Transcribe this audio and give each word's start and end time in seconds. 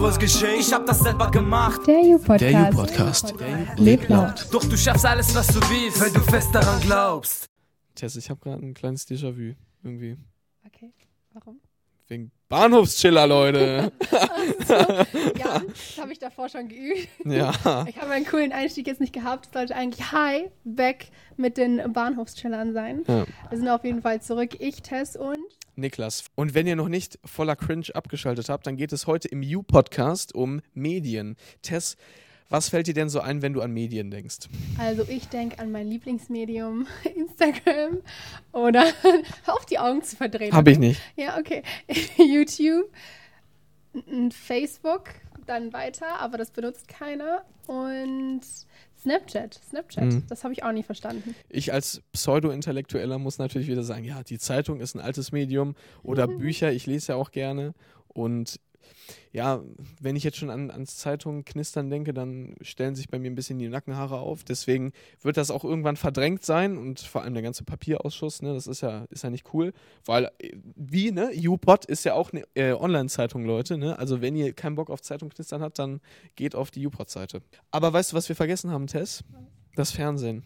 was 0.00 0.18
geschenkt. 0.18 0.60
Ich 0.60 0.72
hab 0.72 0.86
das 0.86 1.00
selber 1.00 1.30
gemacht. 1.30 1.86
Der 1.86 2.00
U-Podcast. 2.00 2.40
Der 2.42 2.70
U-Podcast. 2.72 3.34
Lebt 3.76 4.08
laut. 4.08 4.46
Doch 4.50 4.64
du 4.64 4.76
schaffst 4.76 5.04
alles, 5.06 5.34
was 5.34 5.46
du 5.48 5.60
willst, 5.60 6.00
weil 6.00 6.10
du 6.10 6.20
fest 6.20 6.48
daran 6.54 6.80
glaubst. 6.80 7.46
Tess, 7.94 8.16
ich 8.16 8.30
habe 8.30 8.40
gerade 8.40 8.64
ein 8.64 8.74
kleines 8.74 9.06
Déjà-vu. 9.06 9.54
Irgendwie. 9.82 10.16
Okay, 10.66 10.92
warum? 11.32 11.60
Wegen 12.08 12.30
Bahnhofschiller, 12.48 13.26
Leute. 13.26 13.92
Ja, 15.38 15.60
das 15.66 15.98
habe 15.98 16.12
ich 16.12 16.18
davor 16.18 16.48
schon 16.48 16.68
geübt. 16.68 17.08
ja. 17.24 17.50
Ich 17.88 17.96
habe 18.00 18.10
einen 18.12 18.26
coolen 18.26 18.52
Einstieg 18.52 18.86
jetzt 18.86 19.00
nicht 19.00 19.12
gehabt. 19.12 19.46
Es 19.46 19.52
sollte 19.52 19.74
eigentlich 19.74 20.12
Hi, 20.12 20.50
back 20.64 21.06
mit 21.36 21.56
den 21.56 21.92
Bahnhofschillern 21.92 22.72
sein. 22.72 23.02
ja. 23.08 23.24
Wir 23.48 23.58
sind 23.58 23.68
auf 23.68 23.84
jeden 23.84 24.02
Fall 24.02 24.20
zurück. 24.22 24.50
Ich, 24.60 24.82
Tess 24.82 25.16
und 25.16 25.38
Niklas. 25.80 26.24
Und 26.34 26.54
wenn 26.54 26.66
ihr 26.66 26.76
noch 26.76 26.88
nicht 26.88 27.18
voller 27.24 27.56
Cringe 27.56 27.86
abgeschaltet 27.94 28.48
habt, 28.48 28.66
dann 28.66 28.76
geht 28.76 28.92
es 28.92 29.06
heute 29.06 29.28
im 29.28 29.42
U-Podcast 29.42 30.34
um 30.34 30.60
Medien. 30.74 31.36
Tess, 31.62 31.96
was 32.50 32.68
fällt 32.68 32.88
dir 32.88 32.94
denn 32.94 33.08
so 33.08 33.20
ein, 33.20 33.42
wenn 33.42 33.52
du 33.52 33.60
an 33.60 33.72
Medien 33.72 34.10
denkst? 34.10 34.48
also 34.78 35.04
ich 35.08 35.28
denke 35.28 35.60
an 35.60 35.70
mein 35.70 35.86
Lieblingsmedium, 35.86 36.86
Instagram. 37.14 37.98
Oder 38.52 38.84
auf 39.46 39.64
die 39.66 39.78
Augen 39.78 40.02
zu 40.02 40.16
verdrehen. 40.16 40.52
Hab 40.52 40.66
ich 40.66 40.78
nicht. 40.78 41.00
Ja, 41.16 41.38
okay. 41.38 41.62
YouTube, 42.16 42.90
Facebook, 44.30 45.10
dann 45.46 45.72
weiter, 45.72 46.18
aber 46.18 46.38
das 46.38 46.50
benutzt 46.50 46.88
keiner. 46.88 47.44
Und 47.68 48.42
Snapchat. 49.02 49.60
Snapchat, 49.68 50.04
Mhm. 50.04 50.24
das 50.28 50.44
habe 50.44 50.52
ich 50.52 50.62
auch 50.62 50.72
nie 50.72 50.82
verstanden. 50.82 51.34
Ich 51.48 51.72
als 51.72 52.02
Pseudo-Intellektueller 52.12 53.18
muss 53.18 53.38
natürlich 53.38 53.68
wieder 53.68 53.82
sagen, 53.82 54.04
ja, 54.04 54.22
die 54.22 54.38
Zeitung 54.38 54.80
ist 54.80 54.94
ein 54.94 55.00
altes 55.00 55.32
Medium 55.32 55.74
oder 56.02 56.26
Bücher, 56.26 56.72
ich 56.72 56.86
lese 56.86 57.12
ja 57.12 57.16
auch 57.18 57.30
gerne. 57.30 57.74
Und 58.08 58.60
ja, 59.32 59.62
wenn 60.00 60.16
ich 60.16 60.24
jetzt 60.24 60.38
schon 60.38 60.50
an, 60.50 60.70
ans 60.70 60.96
Zeitungen 60.96 61.44
knistern 61.44 61.88
denke, 61.88 62.12
dann 62.12 62.56
stellen 62.60 62.94
sich 62.94 63.08
bei 63.08 63.18
mir 63.18 63.30
ein 63.30 63.34
bisschen 63.34 63.58
die 63.58 63.68
Nackenhaare 63.68 64.18
auf. 64.18 64.42
Deswegen 64.44 64.92
wird 65.22 65.36
das 65.36 65.50
auch 65.50 65.64
irgendwann 65.64 65.96
verdrängt 65.96 66.44
sein 66.44 66.76
und 66.76 67.00
vor 67.00 67.22
allem 67.22 67.34
der 67.34 67.42
ganze 67.42 67.64
Papierausschuss, 67.64 68.42
ne, 68.42 68.54
das 68.54 68.66
ist 68.66 68.80
ja, 68.80 69.04
ist 69.10 69.22
ja 69.22 69.30
nicht 69.30 69.54
cool, 69.54 69.72
weil 70.04 70.30
äh, 70.38 70.56
wie, 70.74 71.12
ne, 71.12 71.30
YouPod 71.32 71.84
ist 71.84 72.04
ja 72.04 72.14
auch 72.14 72.32
eine 72.32 72.44
äh, 72.54 72.72
Online-Zeitung, 72.72 73.44
Leute, 73.44 73.78
ne? 73.78 73.98
Also 73.98 74.20
wenn 74.20 74.34
ihr 74.34 74.52
keinen 74.52 74.74
Bock 74.74 74.90
auf 74.90 75.00
Zeitung 75.02 75.28
knistern 75.28 75.62
habt, 75.62 75.78
dann 75.78 76.00
geht 76.34 76.54
auf 76.54 76.70
die 76.70 76.80
YouPod-Seite. 76.82 77.42
Aber 77.70 77.92
weißt 77.92 78.12
du, 78.12 78.16
was 78.16 78.28
wir 78.28 78.36
vergessen 78.36 78.70
haben, 78.70 78.86
Tess? 78.86 79.22
Das 79.76 79.92
Fernsehen. 79.92 80.42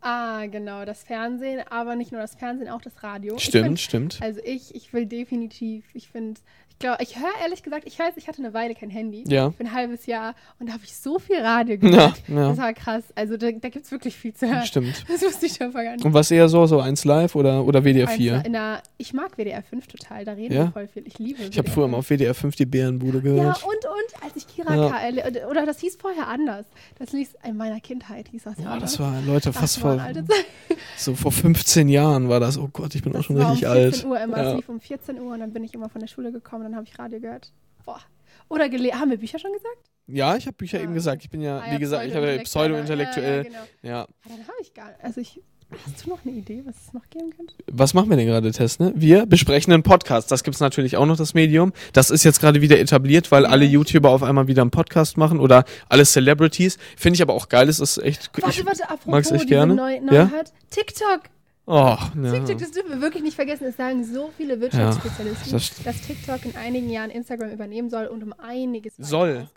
Ah, 0.00 0.46
genau, 0.46 0.84
das 0.84 1.02
Fernsehen, 1.02 1.60
aber 1.70 1.96
nicht 1.96 2.12
nur 2.12 2.20
das 2.20 2.34
Fernsehen, 2.36 2.68
auch 2.68 2.80
das 2.82 3.02
Radio. 3.02 3.36
Stimmt, 3.38 3.64
find, 3.66 3.80
stimmt. 3.80 4.18
also 4.22 4.40
ich, 4.44 4.74
ich 4.74 4.92
will 4.92 5.06
definitiv, 5.06 5.84
ich 5.92 6.08
finde, 6.08 6.40
ich 6.70 6.78
glaube, 6.78 7.02
ich 7.02 7.18
höre 7.18 7.26
ehrlich 7.42 7.64
gesagt, 7.64 7.88
ich 7.88 7.98
weiß, 7.98 8.16
ich 8.16 8.28
hatte 8.28 8.38
eine 8.38 8.54
Weile 8.54 8.76
kein 8.76 8.88
Handy. 8.90 9.24
Ja. 9.26 9.50
Für 9.50 9.64
ein 9.64 9.72
halbes 9.74 10.06
Jahr 10.06 10.36
und 10.60 10.68
da 10.68 10.74
habe 10.74 10.84
ich 10.84 10.94
so 10.94 11.18
viel 11.18 11.40
Radio 11.40 11.76
gehört. 11.76 12.22
Ja, 12.28 12.34
ja. 12.36 12.48
Das 12.50 12.58
war 12.58 12.72
krass. 12.72 13.02
Also 13.16 13.36
da, 13.36 13.50
da 13.50 13.68
gibt 13.68 13.84
es 13.86 13.90
wirklich 13.90 14.14
viel 14.16 14.32
zu 14.32 14.46
hören. 14.48 14.64
Stimmt. 14.64 15.04
Das 15.08 15.20
wusste 15.22 15.46
ich 15.46 15.54
schon 15.54 15.72
nicht. 15.72 16.04
Und 16.04 16.14
was 16.14 16.30
eher 16.30 16.48
so, 16.48 16.66
so 16.66 16.78
1 16.78 17.04
Live 17.04 17.34
oder, 17.34 17.64
oder 17.64 17.82
WDR 17.82 18.06
4? 18.06 18.34
Eins- 18.36 18.46
In 18.46 18.52
der, 18.52 18.80
ich 18.96 19.12
mag 19.12 19.36
WDR 19.36 19.60
5 19.64 19.88
total, 19.88 20.24
da 20.24 20.34
reden 20.34 20.54
Ja? 20.54 20.64
wir 20.66 20.70
voll 20.72 20.86
viel. 20.86 21.04
Ich 21.08 21.18
liebe 21.18 21.42
Ich 21.42 21.58
habe 21.58 21.66
WDR 21.66 21.74
früher 21.74 21.84
5. 21.86 21.90
mal 21.90 21.98
auf 21.98 22.06
WDR 22.10 22.34
5 22.34 22.54
die 22.54 22.66
Bärenbude 22.66 23.18
Ja, 23.18 23.22
gehört. 23.24 23.64
und, 23.64 23.72
und, 23.72 24.22
als 24.24 24.36
ich 24.36 24.46
Kira 24.46 24.76
Ja. 24.76 24.88
KL, 24.90 25.46
oder 25.50 25.66
das 25.66 25.80
hieß 25.80 25.96
vorher 25.96 26.28
anders. 26.28 26.64
Das 27.00 27.10
hieß 27.10 27.30
in 27.44 27.56
meiner 27.56 27.80
Kindheit, 27.80 28.28
hieß 28.28 28.44
das 28.44 28.54
ja. 28.58 28.70
Oder? 28.70 28.80
das 28.82 29.00
war, 29.00 29.20
Leute, 29.22 29.50
Ach, 29.52 29.58
fast 29.60 29.82
war 29.82 29.87
vor, 29.96 30.36
so 30.96 31.14
vor 31.14 31.32
15 31.32 31.88
Jahren 31.88 32.28
war 32.28 32.40
das. 32.40 32.58
Oh 32.58 32.68
Gott, 32.72 32.94
ich 32.94 33.02
bin 33.02 33.12
auch 33.12 33.16
Das 33.18 33.24
schon 33.26 33.36
war 33.38 33.50
richtig 33.52 33.66
um 33.68 33.72
alt. 33.72 33.94
14 33.94 34.10
Uhr 34.10 34.20
immer, 34.20 34.36
Ja. 34.38 34.50
es 34.50 34.56
lief 34.56 34.68
um 34.68 34.80
14 34.80 35.20
Uhr 35.20 35.32
und 35.34 35.40
dann 35.40 35.52
bin 35.52 35.64
ich 35.64 35.74
immer 35.74 35.88
von 35.88 36.00
der 36.00 36.08
Schule 36.08 36.32
gekommen, 36.32 36.64
dann 36.64 36.76
habe 36.76 36.86
ich 36.86 36.98
Radio 36.98 37.20
gehört. 37.20 37.52
Boah. 37.84 38.00
Oder 38.48 38.68
gele 38.68 38.92
haben 38.92 39.10
wir 39.10 39.18
Bücher 39.18 39.38
schon 39.38 39.52
gesagt? 39.52 39.90
Ja, 40.06 40.36
ich 40.36 40.46
habe 40.46 40.56
Bücher 40.56 40.78
Ah. 40.78 40.82
eben 40.82 40.94
gesagt. 40.94 41.22
Ich 41.24 41.30
bin 41.30 41.40
ja, 41.42 41.58
Ah, 41.58 41.72
wie 41.72 41.78
gesagt, 41.78 42.06
ich 42.06 42.14
habe 42.14 42.34
ja 42.34 42.42
Pseudo-Intellektuell. 42.42 43.30
Ja, 43.30 43.36
ja, 43.36 43.42
genau. 43.42 43.58
Ja. 43.82 44.02
Ah, 44.02 44.08
dann 44.28 44.38
habe 44.38 44.56
ich 44.62 44.72
gar 44.74 44.90
Also 45.02 45.20
ich. 45.20 45.40
Hast 45.70 46.06
du 46.06 46.10
noch 46.10 46.24
eine 46.24 46.34
Idee, 46.34 46.62
was 46.64 46.74
es 46.86 46.92
noch 46.94 47.08
geben 47.10 47.30
könnte? 47.36 47.52
Was 47.70 47.92
machen 47.92 48.08
wir 48.08 48.16
denn 48.16 48.26
gerade, 48.26 48.50
Tess? 48.52 48.78
Ne? 48.78 48.92
Wir 48.96 49.26
besprechen 49.26 49.72
einen 49.72 49.82
Podcast. 49.82 50.30
Das 50.32 50.42
gibt's 50.42 50.60
natürlich 50.60 50.96
auch 50.96 51.04
noch, 51.04 51.16
das 51.18 51.34
Medium. 51.34 51.72
Das 51.92 52.08
ist 52.10 52.24
jetzt 52.24 52.40
gerade 52.40 52.62
wieder 52.62 52.78
etabliert, 52.80 53.30
weil 53.30 53.44
alle 53.44 53.66
YouTuber 53.66 54.08
auf 54.08 54.22
einmal 54.22 54.46
wieder 54.46 54.62
einen 54.62 54.70
Podcast 54.70 55.18
machen 55.18 55.38
oder 55.40 55.64
alle 55.90 56.04
Celebrities. 56.06 56.78
Finde 56.96 57.16
ich 57.16 57.22
aber 57.22 57.34
auch 57.34 57.48
geil. 57.50 57.68
Es 57.68 57.80
ist 57.80 57.98
echt. 57.98 58.30
Warte, 58.40 58.58
ich, 58.60 58.64
warte, 58.66 58.84
apropos 58.84 59.06
mag's 59.06 59.30
echt 59.30 59.46
gerne. 59.48 59.74
Neu 59.74 59.94
Ja? 59.96 60.24
Neuheit. 60.24 60.52
TikTok. 60.70 61.20
oh, 61.66 61.72
ja. 61.74 62.32
TikTok, 62.32 62.58
das 62.58 62.70
dürfen 62.70 62.90
wir 62.90 63.00
wirklich 63.02 63.22
nicht 63.22 63.34
vergessen. 63.36 63.64
Es 63.66 63.76
sagen 63.76 64.04
so 64.04 64.30
viele 64.38 64.58
Wirtschaftsspezialisten, 64.62 65.52
das- 65.52 65.82
dass 65.84 66.00
TikTok 66.00 66.46
in 66.46 66.56
einigen 66.56 66.88
Jahren 66.88 67.10
Instagram 67.10 67.50
übernehmen 67.50 67.90
soll 67.90 68.06
und 68.06 68.22
um 68.22 68.32
einiges 68.38 68.94
Soll. 68.96 69.48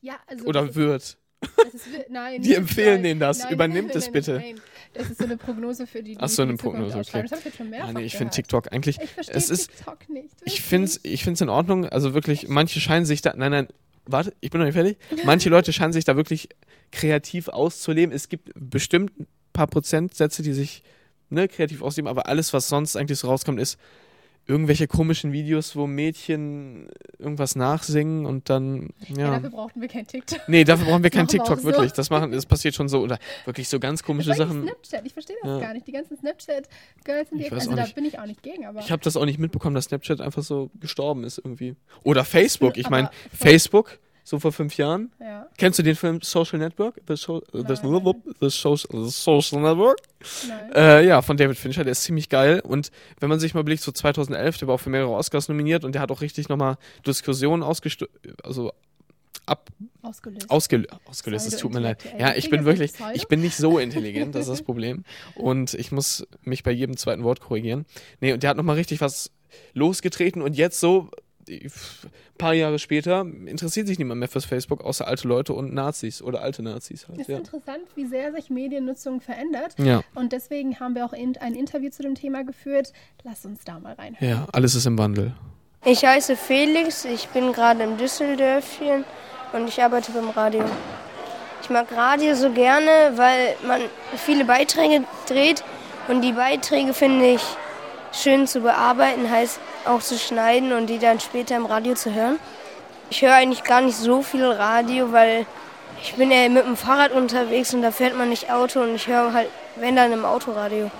Ja, 0.00 0.14
also 0.28 0.44
Oder 0.46 0.66
das 0.66 0.76
wird. 0.76 1.18
Ist, 1.40 1.86
nein, 2.10 2.42
Die 2.42 2.54
empfehlen 2.54 3.02
denen 3.02 3.20
das. 3.20 3.40
Nein, 3.40 3.52
Übernimmt 3.52 3.94
es 3.94 4.10
bitte. 4.10 4.34
Nein, 4.34 4.60
das 4.94 5.10
ist 5.10 5.18
so 5.18 5.24
eine 5.24 5.36
Prognose 5.36 5.86
für 5.86 6.02
die, 6.02 6.14
die 6.14 6.20
Ach 6.20 6.28
so, 6.28 6.42
eine 6.42 6.56
Prognose, 6.56 6.98
okay. 6.98 7.22
Das 7.22 7.30
habe 7.30 7.38
ich 7.40 7.44
jetzt 7.44 7.56
schon 7.56 7.70
mehrfach 7.70 7.88
Ja, 7.88 7.92
nee, 7.92 8.04
ich 8.04 8.16
finde 8.16 8.32
TikTok 8.32 8.72
eigentlich. 8.72 8.98
Ich 9.00 9.10
verstehe 9.10 9.56
TikTok 9.56 10.08
nicht. 10.08 10.34
Ich 10.44 10.62
finde 10.62 10.86
es 10.86 11.00
ich 11.02 11.24
find's 11.24 11.40
in 11.40 11.48
Ordnung. 11.48 11.86
Also 11.86 12.14
wirklich, 12.14 12.48
manche 12.48 12.80
scheinen 12.80 13.06
sich 13.06 13.22
da. 13.22 13.34
Nein, 13.36 13.52
nein, 13.52 13.68
warte, 14.06 14.34
ich 14.40 14.50
bin 14.50 14.60
noch 14.60 14.66
nicht 14.66 14.74
fertig. 14.74 14.96
Manche 15.24 15.48
Leute 15.48 15.72
scheinen 15.72 15.92
sich 15.92 16.04
da 16.04 16.16
wirklich 16.16 16.48
kreativ 16.92 17.48
auszuleben. 17.48 18.14
Es 18.14 18.28
gibt 18.28 18.50
bestimmt 18.54 19.18
ein 19.20 19.26
paar 19.52 19.66
Prozentsätze, 19.66 20.42
die 20.42 20.52
sich 20.52 20.82
ne, 21.30 21.48
kreativ 21.48 21.82
ausleben, 21.82 22.08
aber 22.08 22.26
alles, 22.26 22.52
was 22.52 22.68
sonst 22.68 22.96
eigentlich 22.96 23.18
so 23.18 23.28
rauskommt, 23.28 23.60
ist 23.60 23.78
irgendwelche 24.48 24.86
komischen 24.86 25.32
Videos, 25.32 25.74
wo 25.74 25.86
Mädchen 25.86 26.88
irgendwas 27.18 27.56
nachsingen 27.56 28.26
und 28.26 28.48
dann. 28.48 28.90
Ja, 29.08 29.18
Ja. 29.18 29.30
dafür 29.34 29.50
brauchten 29.50 29.80
wir 29.80 29.88
kein 29.88 30.06
TikTok. 30.06 30.40
Nee, 30.48 30.64
dafür 30.64 30.86
brauchen 30.86 31.02
wir 31.02 31.10
kein 31.10 31.22
wir 31.24 31.28
TikTok, 31.28 31.58
so. 31.60 31.64
wirklich. 31.64 31.92
Das 31.92 32.10
machen, 32.10 32.30
das 32.32 32.46
passiert 32.46 32.74
schon 32.74 32.88
so. 32.88 33.00
Oder 33.00 33.18
wirklich 33.44 33.68
so 33.68 33.80
ganz 33.80 34.02
komische 34.02 34.34
Sachen. 34.34 34.62
Snapchat, 34.62 35.04
ich 35.04 35.12
verstehe 35.12 35.36
das 35.42 35.50
Ja. 35.50 35.58
gar 35.60 35.74
nicht. 35.74 35.86
Die 35.86 35.92
ganzen 35.92 36.16
Snapchat-Girls 36.16 37.30
sind 37.30 37.38
die 37.38 37.50
also 37.50 37.74
da 37.74 37.86
bin 37.94 38.04
ich 38.04 38.18
auch 38.18 38.26
nicht 38.26 38.42
gegen, 38.42 38.66
aber 38.66 38.80
Ich 38.80 38.90
habe 38.92 39.02
das 39.02 39.16
auch 39.16 39.24
nicht 39.24 39.38
mitbekommen, 39.38 39.74
dass 39.74 39.86
Snapchat 39.86 40.20
einfach 40.20 40.42
so 40.42 40.70
gestorben 40.80 41.24
ist 41.24 41.38
irgendwie. 41.38 41.74
Oder 42.04 42.24
Facebook. 42.24 42.76
Ich 42.76 42.88
meine, 42.88 43.10
Facebook, 43.32 43.98
so 44.26 44.40
vor 44.40 44.50
fünf 44.50 44.76
Jahren. 44.76 45.12
ja, 45.20 45.46
Kennst 45.56 45.78
du 45.78 45.84
den 45.84 45.94
Film 45.94 46.20
Social 46.20 46.58
Network? 46.58 47.00
The, 47.06 47.14
so 47.14 47.44
the, 47.52 47.62
the, 48.40 48.50
Social, 48.50 49.04
the 49.04 49.08
Social 49.10 49.60
Network? 49.60 49.98
nein. 50.48 50.72
Äh, 50.74 51.06
ja, 51.06 51.22
von 51.22 51.36
David 51.36 51.56
Fincher, 51.56 51.84
der 51.84 51.92
ist 51.92 52.02
ziemlich 52.02 52.28
geil. 52.28 52.58
Und 52.58 52.90
wenn 53.20 53.28
man 53.28 53.38
sich 53.38 53.54
mal 53.54 53.62
blickt, 53.62 53.82
so 53.82 53.92
2011, 53.92 54.58
der 54.58 54.66
war 54.66 54.74
auch 54.74 54.80
für 54.80 54.90
mehrere 54.90 55.12
Oscars 55.12 55.48
nominiert 55.48 55.84
und 55.84 55.94
der 55.94 56.02
hat 56.02 56.10
auch 56.10 56.22
richtig 56.22 56.48
nochmal 56.48 56.76
Diskussionen 57.06 57.62
ausgesto 57.62 58.06
also 58.42 58.72
ab 59.46 59.70
Ausgelöst. 60.02 60.50
ausgelöst. 60.50 60.90
Ausgelöst, 61.04 61.46
es 61.46 61.56
tut 61.58 61.72
mir 61.72 61.78
leid. 61.78 62.04
Ja, 62.18 62.34
ich 62.34 62.50
bin 62.50 62.64
wirklich, 62.64 62.94
ich 63.14 63.28
bin 63.28 63.40
nicht 63.40 63.56
so 63.56 63.78
intelligent, 63.78 64.34
das 64.34 64.42
ist 64.42 64.50
das 64.50 64.62
Problem. 64.64 65.04
Und 65.36 65.74
ich 65.74 65.92
muss 65.92 66.26
mich 66.42 66.64
bei 66.64 66.72
jedem 66.72 66.96
zweiten 66.96 67.22
Wort 67.22 67.38
korrigieren. 67.38 67.86
Nee, 68.20 68.32
und 68.32 68.42
der 68.42 68.50
hat 68.50 68.56
nochmal 68.56 68.74
richtig 68.74 69.00
was 69.00 69.30
losgetreten 69.72 70.42
und 70.42 70.56
jetzt 70.56 70.80
so, 70.80 71.10
ein 71.48 71.70
paar 72.38 72.54
Jahre 72.54 72.78
später, 72.78 73.20
interessiert 73.46 73.86
sich 73.86 73.98
niemand 73.98 74.18
mehr 74.20 74.28
fürs 74.28 74.44
Facebook, 74.44 74.82
außer 74.84 75.06
alte 75.06 75.28
Leute 75.28 75.52
und 75.52 75.72
Nazis 75.74 76.20
oder 76.22 76.40
alte 76.42 76.62
Nazis 76.62 77.06
halt. 77.08 77.20
ist 77.20 77.28
Ja. 77.28 77.38
interessant, 77.38 77.82
wie 77.94 78.06
sehr 78.06 78.32
sich 78.32 78.50
Mediennutzung 78.50 79.20
verändert. 79.20 79.74
ja, 79.78 80.02
Und 80.14 80.32
deswegen 80.32 80.78
haben 80.80 80.94
wir 80.94 81.04
auch 81.04 81.12
in, 81.12 81.36
ein 81.38 81.54
Interview 81.54 81.90
zu 81.90 82.02
dem 82.02 82.14
Thema 82.14 82.44
geführt. 82.44 82.92
Lass 83.24 83.44
uns 83.46 83.64
da 83.64 83.78
mal 83.78 83.94
reinhören. 83.94 84.28
ja, 84.28 84.46
alles 84.52 84.74
ist 84.74 84.86
im 84.86 84.98
Wandel. 84.98 85.34
Ich 85.84 86.04
heiße 86.04 86.36
Felix, 86.36 87.04
ich 87.04 87.28
bin 87.28 87.52
gerade 87.52 87.84
im 87.84 87.96
Düsseldörfchen 87.96 89.04
und 89.52 89.68
ich 89.68 89.80
arbeite 89.80 90.10
beim 90.12 90.30
Radio. 90.30 90.64
Ich 91.62 91.70
mag 91.70 91.90
Radio 91.92 92.34
so 92.34 92.50
gerne, 92.50 92.90
weil 93.14 93.54
man 93.66 93.80
viele 94.16 94.44
Beiträge 94.44 95.04
dreht 95.28 95.62
und 96.08 96.22
die 96.22 96.32
Beiträge 96.32 96.92
finde 96.92 97.26
ich 97.34 97.42
schön 98.16 98.46
zu 98.46 98.60
bearbeiten, 98.60 99.30
heißt 99.30 99.60
auch 99.84 100.00
zu 100.00 100.18
schneiden 100.18 100.72
und 100.72 100.86
die 100.88 100.98
dann 100.98 101.20
später 101.20 101.56
im 101.56 101.66
Radio 101.66 101.94
zu 101.94 102.12
hören. 102.12 102.38
Ich 103.10 103.22
höre 103.22 103.34
eigentlich 103.34 103.62
gar 103.62 103.80
nicht 103.80 103.96
so 103.96 104.22
viel 104.22 104.44
Radio, 104.44 105.12
weil 105.12 105.46
ich 106.02 106.14
bin 106.14 106.30
eher 106.30 106.48
mit 106.48 106.66
dem 106.66 106.76
Fahrrad 106.76 107.12
unterwegs 107.12 107.72
und 107.74 107.82
da 107.82 107.90
fährt 107.90 108.16
man 108.16 108.28
nicht 108.28 108.50
Auto 108.50 108.80
und 108.80 108.94
ich 108.94 109.06
höre 109.06 109.32
halt, 109.32 109.48
wenn 109.76 109.96
dann 109.96 110.12
im 110.12 110.24
Autoradio. 110.24 110.90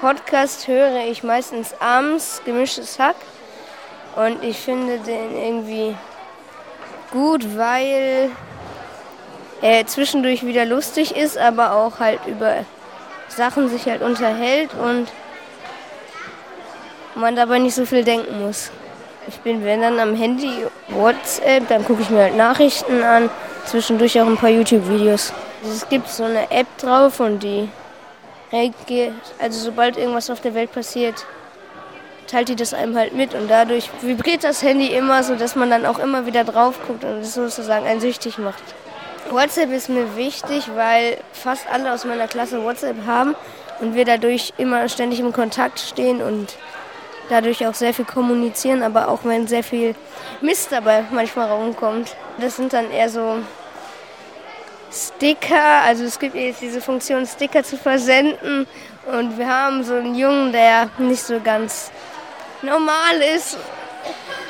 Podcast 0.00 0.66
höre 0.66 1.04
ich 1.04 1.22
meistens 1.22 1.74
abends, 1.78 2.40
gemischtes 2.44 2.98
Hack. 2.98 3.16
Und 4.16 4.42
ich 4.42 4.58
finde 4.58 4.98
den 4.98 5.36
irgendwie 5.36 5.94
gut, 7.10 7.56
weil 7.56 8.30
er 9.62 9.86
zwischendurch 9.86 10.44
wieder 10.44 10.64
lustig 10.64 11.14
ist, 11.14 11.36
aber 11.36 11.72
auch 11.72 12.00
halt 12.00 12.20
über 12.26 12.64
Sachen 13.28 13.68
sich 13.68 13.84
halt 13.86 14.02
unterhält 14.02 14.70
und 14.74 15.08
man 17.20 17.36
dabei 17.36 17.58
nicht 17.58 17.74
so 17.74 17.84
viel 17.84 18.04
denken 18.04 18.44
muss. 18.44 18.70
Ich 19.28 19.38
bin, 19.40 19.64
wenn 19.64 19.80
dann 19.82 20.00
am 20.00 20.16
Handy 20.16 20.64
WhatsApp, 20.88 21.68
dann 21.68 21.84
gucke 21.84 22.02
ich 22.02 22.10
mir 22.10 22.22
halt 22.22 22.36
Nachrichten 22.36 23.02
an, 23.02 23.30
zwischendurch 23.66 24.20
auch 24.20 24.26
ein 24.26 24.36
paar 24.36 24.50
YouTube-Videos. 24.50 25.32
Es 25.62 25.88
gibt 25.88 26.08
so 26.08 26.24
eine 26.24 26.50
App 26.50 26.66
drauf 26.78 27.20
und 27.20 27.42
die 27.42 27.68
reagiert, 28.50 29.12
also 29.38 29.60
sobald 29.60 29.96
irgendwas 29.96 30.30
auf 30.30 30.40
der 30.40 30.54
Welt 30.54 30.72
passiert, 30.72 31.26
teilt 32.26 32.48
die 32.48 32.56
das 32.56 32.74
einem 32.74 32.96
halt 32.96 33.14
mit 33.14 33.34
und 33.34 33.48
dadurch 33.48 33.90
vibriert 34.00 34.44
das 34.44 34.62
Handy 34.62 34.88
immer, 34.88 35.22
so 35.22 35.34
dass 35.34 35.54
man 35.54 35.70
dann 35.70 35.86
auch 35.86 35.98
immer 35.98 36.26
wieder 36.26 36.44
drauf 36.44 36.76
guckt 36.86 37.04
und 37.04 37.20
es 37.20 37.34
sozusagen 37.34 37.86
einen 37.86 38.00
süchtig 38.00 38.38
macht. 38.38 38.62
WhatsApp 39.30 39.70
ist 39.70 39.88
mir 39.88 40.16
wichtig, 40.16 40.68
weil 40.74 41.18
fast 41.32 41.66
alle 41.70 41.92
aus 41.92 42.04
meiner 42.04 42.26
Klasse 42.26 42.64
WhatsApp 42.64 42.96
haben 43.06 43.36
und 43.80 43.94
wir 43.94 44.04
dadurch 44.04 44.52
immer 44.58 44.88
ständig 44.88 45.20
im 45.20 45.32
Kontakt 45.32 45.78
stehen 45.78 46.22
und 46.22 46.56
dadurch 47.30 47.66
auch 47.66 47.74
sehr 47.74 47.94
viel 47.94 48.04
kommunizieren, 48.04 48.82
aber 48.82 49.08
auch 49.08 49.20
wenn 49.24 49.46
sehr 49.46 49.62
viel 49.62 49.94
Mist 50.40 50.72
dabei 50.72 51.04
manchmal 51.10 51.50
rumkommt. 51.50 52.16
Das 52.38 52.56
sind 52.56 52.72
dann 52.72 52.90
eher 52.90 53.08
so 53.08 53.36
Sticker, 54.92 55.82
also 55.84 56.04
es 56.04 56.18
gibt 56.18 56.34
jetzt 56.34 56.60
diese 56.60 56.80
Funktion, 56.80 57.24
Sticker 57.24 57.62
zu 57.62 57.76
versenden 57.76 58.66
und 59.06 59.38
wir 59.38 59.48
haben 59.48 59.84
so 59.84 59.94
einen 59.94 60.16
Jungen, 60.16 60.52
der 60.52 60.90
nicht 60.98 61.22
so 61.22 61.38
ganz 61.40 61.92
normal 62.60 63.22
ist 63.36 63.56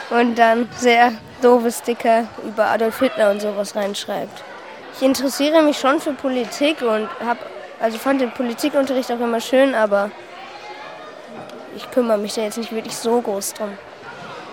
und 0.08 0.36
dann 0.36 0.68
sehr 0.78 1.12
doofe 1.42 1.70
Sticker 1.70 2.24
über 2.42 2.66
Adolf 2.66 2.98
Hitler 3.00 3.30
und 3.30 3.40
sowas 3.40 3.76
reinschreibt. 3.76 4.42
Ich 4.96 5.02
interessiere 5.02 5.62
mich 5.62 5.78
schon 5.78 6.00
für 6.00 6.12
Politik 6.12 6.80
und 6.80 7.08
habe 7.24 7.40
also 7.80 7.96
fand 7.96 8.20
den 8.20 8.30
Politikunterricht 8.30 9.10
auch 9.10 9.20
immer 9.20 9.40
schön, 9.40 9.74
aber 9.74 10.10
ich 11.76 11.90
kümmere 11.90 12.18
mich 12.18 12.34
da 12.34 12.42
jetzt 12.42 12.58
nicht 12.58 12.72
wirklich 12.72 12.96
so 12.96 13.20
groß 13.20 13.54
drum. 13.54 13.70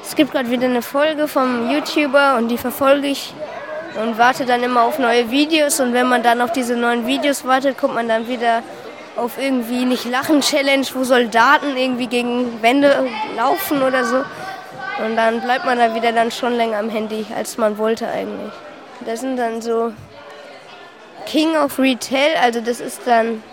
Es 0.04 0.16
gibt 0.16 0.32
gerade 0.32 0.50
wieder 0.50 0.66
eine 0.66 0.82
Folge 0.82 1.28
vom 1.28 1.70
YouTuber 1.70 2.38
und 2.38 2.48
die 2.48 2.58
verfolge 2.58 3.08
ich 3.08 3.34
und 4.02 4.18
warte 4.18 4.46
dann 4.46 4.64
immer 4.64 4.84
auf 4.84 5.00
neue 5.00 5.30
Videos. 5.32 5.80
Und 5.80 5.94
wenn 5.94 6.08
man 6.08 6.24
dann 6.24 6.42
auf 6.42 6.52
diese 6.52 6.76
neuen 6.76 7.06
Videos 7.08 7.46
wartet, 7.46 7.78
kommt 7.78 7.96
man 7.96 8.08
dann 8.08 8.28
wieder 8.28 8.62
auf 9.18 9.38
irgendwie 9.38 9.86
nicht 9.86 10.06
Lachen 10.06 10.42
Challenge, 10.42 10.86
wo 10.94 11.04
Soldaten 11.04 11.76
irgendwie 11.76 12.08
gegen 12.08 12.62
Wände 12.62 13.08
laufen 13.36 13.82
oder 13.82 14.06
so. 14.06 14.24
Und 15.04 15.16
dann 15.16 15.42
bleibt 15.42 15.66
man 15.66 15.78
da 15.78 15.94
wieder 15.94 16.12
dann 16.12 16.32
schon 16.32 16.54
länger 16.54 16.78
am 16.78 16.90
Handy, 16.90 17.26
als 17.36 17.58
man 17.58 17.78
wollte 17.78 18.08
eigentlich. 18.08 18.54
Das 19.06 19.22
sind 19.22 19.38
dann 19.38 19.62
so 19.62 19.92
King 21.26 21.56
of 21.58 21.78
Retail, 21.78 22.36
also 22.42 22.62
das 22.62 22.80
ist 22.80 23.02
dann, 23.06 23.44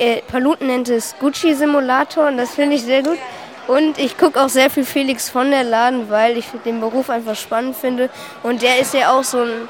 äh, 0.00 0.22
Paluten 0.22 0.66
nennt 0.66 0.88
es 0.88 1.14
Gucci 1.20 1.54
Simulator 1.54 2.26
und 2.26 2.38
das 2.38 2.54
finde 2.54 2.76
ich 2.76 2.82
sehr 2.82 3.02
gut. 3.02 3.18
Und 3.68 3.98
ich 3.98 4.18
gucke 4.18 4.42
auch 4.42 4.48
sehr 4.48 4.70
viel 4.70 4.84
Felix 4.84 5.30
von 5.30 5.50
der 5.50 5.62
Laden, 5.62 6.10
weil 6.10 6.36
ich 6.36 6.46
den 6.64 6.80
Beruf 6.80 7.08
einfach 7.08 7.36
spannend 7.36 7.76
finde. 7.76 8.10
Und 8.42 8.62
der 8.62 8.80
ist 8.80 8.94
ja 8.94 9.12
auch 9.12 9.22
so 9.22 9.42
ein 9.42 9.68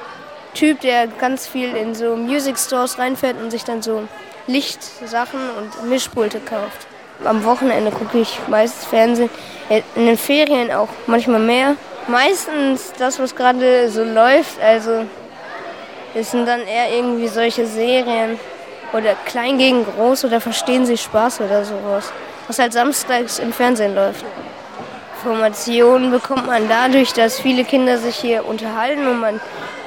Typ, 0.55 0.81
der 0.81 1.07
ganz 1.07 1.47
viel 1.47 1.77
in 1.77 1.95
so 1.95 2.17
Music 2.17 2.59
Stores 2.59 2.99
reinfährt 2.99 3.37
und 3.43 3.51
sich 3.51 3.65
dann 3.65 3.83
so 3.83 4.05
Lichtsachen 4.47 5.41
und 5.59 5.91
Mischpulte 5.91 6.41
kauft. 6.41 6.87
Am 7.25 7.45
Wochenende 7.45 7.91
gucke 7.91 8.21
ich 8.21 8.39
meistens 8.49 8.87
Fernsehen, 8.87 9.29
in 9.95 10.07
den 10.07 10.17
Ferien 10.17 10.73
auch 10.73 10.89
manchmal 11.07 11.41
mehr. 11.41 11.77
Meistens 12.09 12.93
das, 12.99 13.19
was 13.19 13.37
gerade 13.37 13.91
so 13.91 14.03
läuft, 14.03 14.61
also 14.63 15.05
es 16.15 16.31
sind 16.31 16.47
dann 16.47 16.63
eher 16.63 16.97
irgendwie 16.97 17.29
solche 17.29 17.67
Serien 17.67 18.41
oder 18.93 19.15
Klein 19.27 19.59
gegen 19.59 19.85
Groß 19.85 20.25
oder 20.25 20.41
Verstehen 20.41 20.87
Sie 20.87 20.97
Spaß 20.97 21.41
oder 21.41 21.65
sowas, 21.65 22.13
was 22.47 22.59
halt 22.59 22.73
samstags 22.73 23.39
im 23.39 23.53
Fernsehen 23.53 23.95
läuft. 23.95 24.25
Informationen 25.23 26.11
bekommt 26.11 26.47
man 26.47 26.69
dadurch, 26.69 27.13
dass 27.13 27.39
viele 27.39 27.65
Kinder 27.65 27.99
sich 27.99 28.17
hier 28.17 28.47
unterhalten 28.47 29.07
und 29.07 29.21
man 29.21 29.41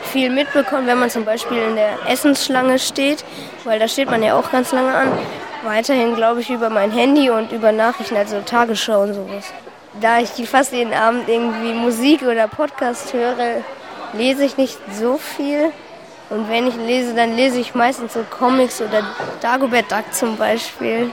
viel 0.04 0.30
mitbekommt, 0.30 0.86
wenn 0.86 1.00
man 1.00 1.10
zum 1.10 1.26
Beispiel 1.26 1.58
in 1.58 1.76
der 1.76 1.98
Essensschlange 2.08 2.78
steht, 2.78 3.24
weil 3.64 3.80
da 3.80 3.88
steht 3.88 4.12
man 4.12 4.22
ja 4.22 4.38
auch 4.38 4.52
ganz 4.52 4.72
lange 4.72 4.94
an. 4.94 5.12
Weiterhin 5.64 6.16
glaube 6.16 6.42
ich 6.42 6.50
über 6.50 6.70
mein 6.70 6.92
Handy 6.92 7.30
und 7.30 7.52
über 7.52 7.72
Nachrichten, 7.72 8.16
also 8.16 8.42
Tagesschau 8.42 9.04
und 9.04 9.14
sowas. 9.14 9.46
Da 10.02 10.20
ich 10.20 10.30
fast 10.48 10.74
jeden 10.74 10.94
Abend 10.94 11.28
irgendwie 11.28 11.74
Musik 11.74 12.22
oder 12.24 12.48
Podcast 12.48 13.14
höre, 13.14 13.64
lese 14.14 14.44
ich 14.44 14.58
nicht 14.58 14.78
so 14.92 15.18
viel. 15.18 15.72
Und 16.30 16.50
wenn 16.50 16.68
ich 16.68 16.76
lese, 16.76 17.14
dann 17.14 17.36
lese 17.36 17.60
ich 17.60 17.76
meistens 17.76 18.14
so 18.14 18.24
Comics 18.30 18.82
oder 18.82 19.04
Dagobert 19.42 19.92
Duck 19.92 20.14
zum 20.14 20.38
Beispiel. 20.38 21.12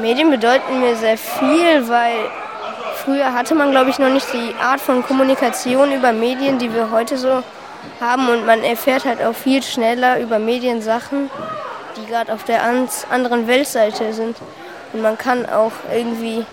Medien 0.00 0.30
bedeuten 0.30 0.80
mir 0.80 0.96
sehr 0.96 1.18
viel, 1.18 1.88
weil 1.88 2.30
früher 3.04 3.32
hatte 3.32 3.54
man, 3.54 3.70
glaube 3.70 3.90
ich, 3.90 3.98
noch 3.98 4.08
nicht 4.08 4.26
die 4.32 4.54
Art 4.60 4.80
von 4.80 5.04
Kommunikation 5.04 5.92
über 5.92 6.12
Medien, 6.12 6.58
die 6.58 6.72
wir 6.72 6.90
heute 6.90 7.18
so 7.18 7.42
haben 8.00 8.28
und 8.28 8.46
man 8.46 8.62
erfährt 8.62 9.04
halt 9.04 9.22
auch 9.22 9.34
viel 9.34 9.62
schneller 9.62 10.18
über 10.18 10.38
Mediensachen, 10.38 11.30
die 11.96 12.06
gerade 12.06 12.32
auf 12.32 12.44
der 12.44 12.62
anderen 13.10 13.46
Weltseite 13.46 14.12
sind. 14.12 14.36
Und 14.92 15.02
man 15.02 15.18
kann 15.18 15.46
auch 15.48 15.72
irgendwie 15.92 16.44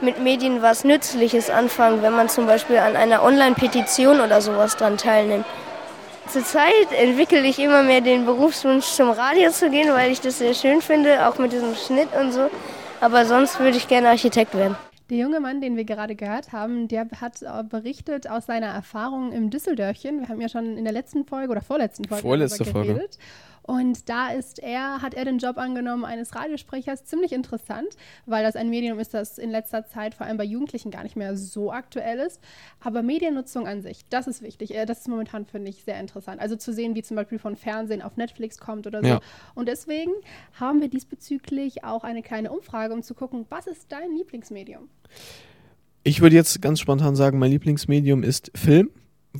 mit 0.00 0.20
Medien 0.20 0.62
was 0.62 0.84
Nützliches 0.84 1.50
anfangen, 1.50 2.02
wenn 2.02 2.14
man 2.14 2.28
zum 2.28 2.46
Beispiel 2.46 2.78
an 2.78 2.96
einer 2.96 3.22
Online-Petition 3.22 4.20
oder 4.20 4.40
sowas 4.40 4.76
dran 4.76 4.96
teilnimmt. 4.96 5.44
Zurzeit 6.28 6.92
entwickle 6.92 7.40
ich 7.46 7.58
immer 7.58 7.82
mehr 7.82 8.00
den 8.00 8.26
Berufswunsch 8.26 8.86
zum 8.86 9.10
Radio 9.10 9.50
zu 9.50 9.70
gehen, 9.70 9.92
weil 9.92 10.10
ich 10.10 10.20
das 10.20 10.38
sehr 10.38 10.54
schön 10.54 10.80
finde, 10.80 11.28
auch 11.28 11.38
mit 11.38 11.52
diesem 11.52 11.74
Schnitt 11.74 12.08
und 12.20 12.32
so. 12.32 12.50
Aber 13.00 13.24
sonst 13.24 13.60
würde 13.60 13.76
ich 13.76 13.88
gerne 13.88 14.08
Architekt 14.08 14.54
werden. 14.54 14.76
Der 15.08 15.18
junge 15.18 15.38
Mann, 15.38 15.60
den 15.60 15.76
wir 15.76 15.84
gerade 15.84 16.16
gehört 16.16 16.52
haben, 16.52 16.88
der 16.88 17.06
hat 17.20 17.40
äh, 17.42 17.62
berichtet 17.62 18.28
aus 18.28 18.46
seiner 18.46 18.66
Erfahrung 18.66 19.30
im 19.30 19.50
Düsseldörfchen. 19.50 20.20
Wir 20.20 20.28
haben 20.28 20.40
ja 20.40 20.48
schon 20.48 20.76
in 20.76 20.82
der 20.82 20.92
letzten 20.92 21.24
Folge 21.24 21.52
oder 21.52 21.60
vorletzten 21.60 22.06
Folge 22.06 22.22
Vorletzte 22.22 22.64
Folge. 22.64 23.08
Und 23.66 24.08
da 24.08 24.28
ist 24.28 24.58
er, 24.60 25.02
hat 25.02 25.14
er 25.14 25.24
den 25.24 25.38
Job 25.38 25.58
angenommen 25.58 26.04
eines 26.04 26.34
Radiosprechers. 26.34 27.04
Ziemlich 27.04 27.32
interessant, 27.32 27.88
weil 28.24 28.44
das 28.44 28.56
ein 28.56 28.70
Medium 28.70 28.98
ist, 28.98 29.14
das 29.14 29.38
in 29.38 29.50
letzter 29.50 29.86
Zeit 29.86 30.14
vor 30.14 30.26
allem 30.26 30.36
bei 30.36 30.44
Jugendlichen 30.44 30.90
gar 30.90 31.02
nicht 31.02 31.16
mehr 31.16 31.36
so 31.36 31.72
aktuell 31.72 32.18
ist. 32.20 32.40
Aber 32.80 33.02
Mediennutzung 33.02 33.66
an 33.66 33.82
sich, 33.82 34.06
das 34.08 34.26
ist 34.26 34.42
wichtig. 34.42 34.74
Äh, 34.74 34.86
das 34.86 35.00
ist 35.00 35.08
momentan, 35.08 35.44
finde 35.44 35.70
ich, 35.70 35.82
sehr 35.84 35.98
interessant. 35.98 36.40
Also 36.40 36.56
zu 36.56 36.72
sehen, 36.72 36.94
wie 36.94 37.02
zum 37.02 37.16
Beispiel 37.16 37.38
von 37.38 37.56
Fernsehen 37.56 38.02
auf 38.02 38.16
Netflix 38.16 38.58
kommt 38.58 38.86
oder 38.86 39.02
so. 39.02 39.08
Ja. 39.08 39.20
Und 39.54 39.68
deswegen 39.68 40.12
haben 40.52 40.80
wir 40.80 40.88
diesbezüglich 40.88 41.84
auch 41.84 42.04
eine 42.04 42.22
kleine 42.22 42.52
Umfrage, 42.52 42.94
um 42.94 43.02
zu 43.02 43.14
gucken, 43.14 43.46
was 43.48 43.66
ist 43.66 43.90
dein 43.90 44.12
Lieblingsmedium? 44.12 44.88
Ich 46.04 46.20
würde 46.20 46.36
jetzt 46.36 46.62
ganz 46.62 46.78
spontan 46.78 47.16
sagen, 47.16 47.38
mein 47.38 47.50
Lieblingsmedium 47.50 48.22
ist 48.22 48.52
Film 48.54 48.90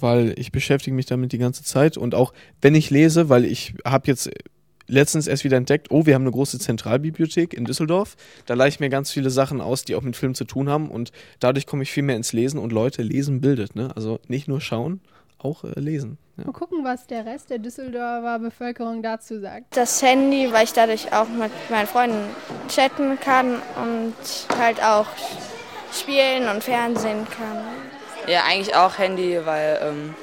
weil 0.02 0.34
ich 0.38 0.52
beschäftige 0.52 0.94
mich 0.94 1.06
damit 1.06 1.32
die 1.32 1.38
ganze 1.38 1.62
Zeit 1.64 1.96
und 1.96 2.14
auch 2.14 2.32
wenn 2.60 2.74
ich 2.74 2.90
lese, 2.90 3.28
weil 3.28 3.44
ich 3.44 3.74
habe 3.84 4.06
jetzt 4.06 4.30
letztens 4.88 5.26
erst 5.26 5.44
wieder 5.44 5.56
entdeckt, 5.56 5.90
oh, 5.90 6.06
wir 6.06 6.14
haben 6.14 6.22
eine 6.22 6.30
große 6.30 6.58
Zentralbibliothek 6.58 7.54
in 7.54 7.64
Düsseldorf. 7.64 8.16
Da 8.46 8.54
leihe 8.54 8.68
ich 8.68 8.80
mir 8.80 8.88
ganz 8.88 9.10
viele 9.10 9.30
Sachen 9.30 9.60
aus, 9.60 9.84
die 9.84 9.94
auch 9.94 10.02
mit 10.02 10.16
Film 10.16 10.34
zu 10.34 10.44
tun 10.44 10.68
haben 10.68 10.90
und 10.90 11.12
dadurch 11.40 11.66
komme 11.66 11.82
ich 11.82 11.90
viel 11.90 12.02
mehr 12.02 12.16
ins 12.16 12.32
Lesen 12.32 12.58
und 12.58 12.72
Leute, 12.72 13.02
lesen 13.02 13.40
bildet, 13.40 13.74
ne? 13.74 13.90
Also 13.96 14.20
nicht 14.28 14.48
nur 14.48 14.60
schauen, 14.60 15.00
auch 15.38 15.64
äh, 15.64 15.78
lesen. 15.78 16.18
Ja. 16.36 16.44
Mal 16.44 16.52
gucken, 16.52 16.84
was 16.84 17.06
der 17.06 17.24
Rest 17.24 17.50
der 17.50 17.58
Düsseldorfer 17.58 18.38
Bevölkerung 18.38 19.02
dazu 19.02 19.40
sagt. 19.40 19.76
Das 19.76 20.02
Handy, 20.02 20.48
weil 20.52 20.64
ich 20.64 20.72
dadurch 20.72 21.12
auch 21.12 21.28
mit 21.28 21.50
meinen 21.70 21.86
Freunden 21.86 22.24
chatten 22.68 23.18
kann 23.18 23.54
und 23.54 24.14
halt 24.58 24.82
auch 24.82 25.06
spielen 25.92 26.48
und 26.48 26.62
Fernsehen 26.62 27.26
kann. 27.36 27.85
Ja, 28.26 28.42
eigentlich 28.44 28.74
auch 28.74 28.98
Handy, 28.98 29.38
weil 29.44 29.78
ähm, 29.82 30.14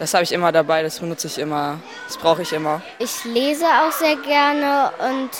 das 0.00 0.12
habe 0.14 0.24
ich 0.24 0.32
immer 0.32 0.50
dabei, 0.50 0.82
das 0.82 0.98
benutze 0.98 1.28
ich 1.28 1.38
immer, 1.38 1.78
das 2.06 2.16
brauche 2.16 2.42
ich 2.42 2.52
immer. 2.52 2.82
Ich 2.98 3.24
lese 3.24 3.64
auch 3.64 3.92
sehr 3.92 4.16
gerne 4.16 4.90
und 4.98 5.30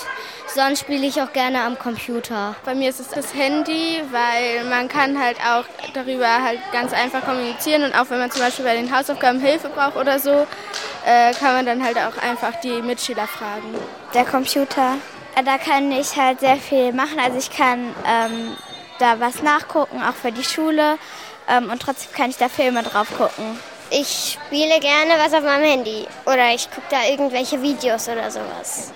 sonst 0.47 0.79
spiele 0.79 1.05
ich 1.05 1.21
auch 1.21 1.33
gerne 1.33 1.61
am 1.61 1.77
Computer. 1.77 2.55
Bei 2.63 2.73
mir 2.73 2.89
ist 2.89 3.01
es 3.01 3.09
das 3.09 3.33
Handy, 3.33 4.01
weil 4.11 4.63
man 4.69 4.87
kann 4.87 5.21
halt 5.21 5.37
auch 5.41 5.65
darüber 5.93 6.41
halt 6.41 6.59
ganz 6.71 6.93
einfach 6.93 7.25
kommunizieren 7.25 7.83
und 7.83 7.93
auch 7.93 8.09
wenn 8.09 8.19
man 8.19 8.31
zum 8.31 8.41
Beispiel 8.41 8.63
bei 8.63 8.75
den 8.75 8.95
Hausaufgaben 8.95 9.41
Hilfe 9.41 9.67
braucht 9.67 9.97
oder 9.97 10.17
so, 10.17 10.47
äh, 11.05 11.33
kann 11.33 11.55
man 11.55 11.65
dann 11.65 11.83
halt 11.83 11.97
auch 11.97 12.17
einfach 12.23 12.59
die 12.61 12.81
Mitschüler 12.81 13.27
fragen. 13.27 13.75
Der 14.13 14.23
Computer, 14.23 14.93
da 15.43 15.57
kann 15.57 15.91
ich 15.91 16.15
halt 16.15 16.39
sehr 16.39 16.57
viel 16.57 16.93
machen. 16.93 17.19
Also 17.19 17.37
ich 17.37 17.51
kann 17.51 17.93
ähm, 18.07 18.55
da 18.99 19.19
was 19.19 19.43
nachgucken, 19.43 20.01
auch 20.01 20.15
für 20.15 20.31
die 20.31 20.43
Schule. 20.43 20.97
Ähm, 21.47 21.69
und 21.69 21.81
trotzdem 21.81 22.13
kann 22.13 22.29
ich 22.29 22.37
da 22.37 22.49
Filme 22.49 22.83
drauf 22.83 23.09
gucken. 23.17 23.57
Ich 23.89 24.37
spiele 24.37 24.79
gerne 24.79 25.13
was 25.17 25.33
auf 25.33 25.43
meinem 25.43 25.63
Handy. 25.63 26.05
Oder 26.25 26.53
ich 26.53 26.69
gucke 26.69 26.87
da 26.89 27.07
irgendwelche 27.09 27.61
Videos 27.61 28.09
oder 28.09 28.29
sowas. 28.29 28.91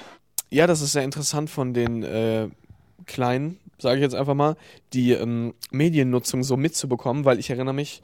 Ja, 0.49 0.67
das 0.67 0.81
ist 0.81 0.91
sehr 0.91 1.03
interessant 1.03 1.49
von 1.49 1.73
den 1.73 2.03
äh, 2.03 2.49
Kleinen, 3.05 3.57
sage 3.79 3.97
ich 3.97 4.01
jetzt 4.01 4.15
einfach 4.15 4.33
mal, 4.33 4.57
die 4.91 5.13
ähm, 5.13 5.53
Mediennutzung 5.71 6.43
so 6.43 6.57
mitzubekommen, 6.57 7.23
weil 7.23 7.39
ich 7.39 7.49
erinnere 7.49 7.73
mich, 7.73 8.01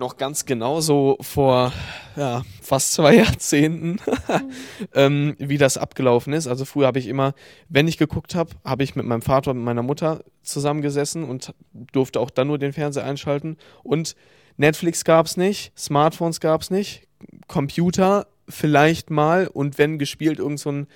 noch 0.00 0.16
ganz 0.16 0.46
genauso 0.46 1.16
vor 1.20 1.72
ja, 2.16 2.42
fast 2.60 2.92
zwei 2.92 3.14
Jahrzehnten, 3.16 4.00
ähm, 4.94 5.36
wie 5.38 5.58
das 5.58 5.78
abgelaufen 5.78 6.32
ist. 6.32 6.48
Also 6.48 6.64
früher 6.64 6.88
habe 6.88 6.98
ich 6.98 7.06
immer, 7.06 7.34
wenn 7.68 7.86
ich 7.86 7.98
geguckt 7.98 8.34
habe, 8.34 8.50
habe 8.64 8.82
ich 8.82 8.96
mit 8.96 9.06
meinem 9.06 9.22
Vater 9.22 9.52
und 9.52 9.62
meiner 9.62 9.82
Mutter 9.82 10.24
zusammengesessen 10.42 11.22
und 11.22 11.54
durfte 11.92 12.18
auch 12.18 12.30
dann 12.30 12.48
nur 12.48 12.58
den 12.58 12.72
Fernseher 12.72 13.04
einschalten. 13.04 13.56
Und 13.84 14.16
Netflix 14.56 15.04
gab 15.04 15.26
es 15.26 15.36
nicht, 15.36 15.72
Smartphones 15.78 16.40
gab 16.40 16.62
es 16.62 16.70
nicht, 16.70 17.06
Computer 17.46 18.26
vielleicht 18.48 19.10
mal 19.10 19.46
und 19.46 19.78
wenn 19.78 19.98
gespielt 19.98 20.40
irgend 20.40 20.58
so 20.58 20.72
ein 20.72 20.86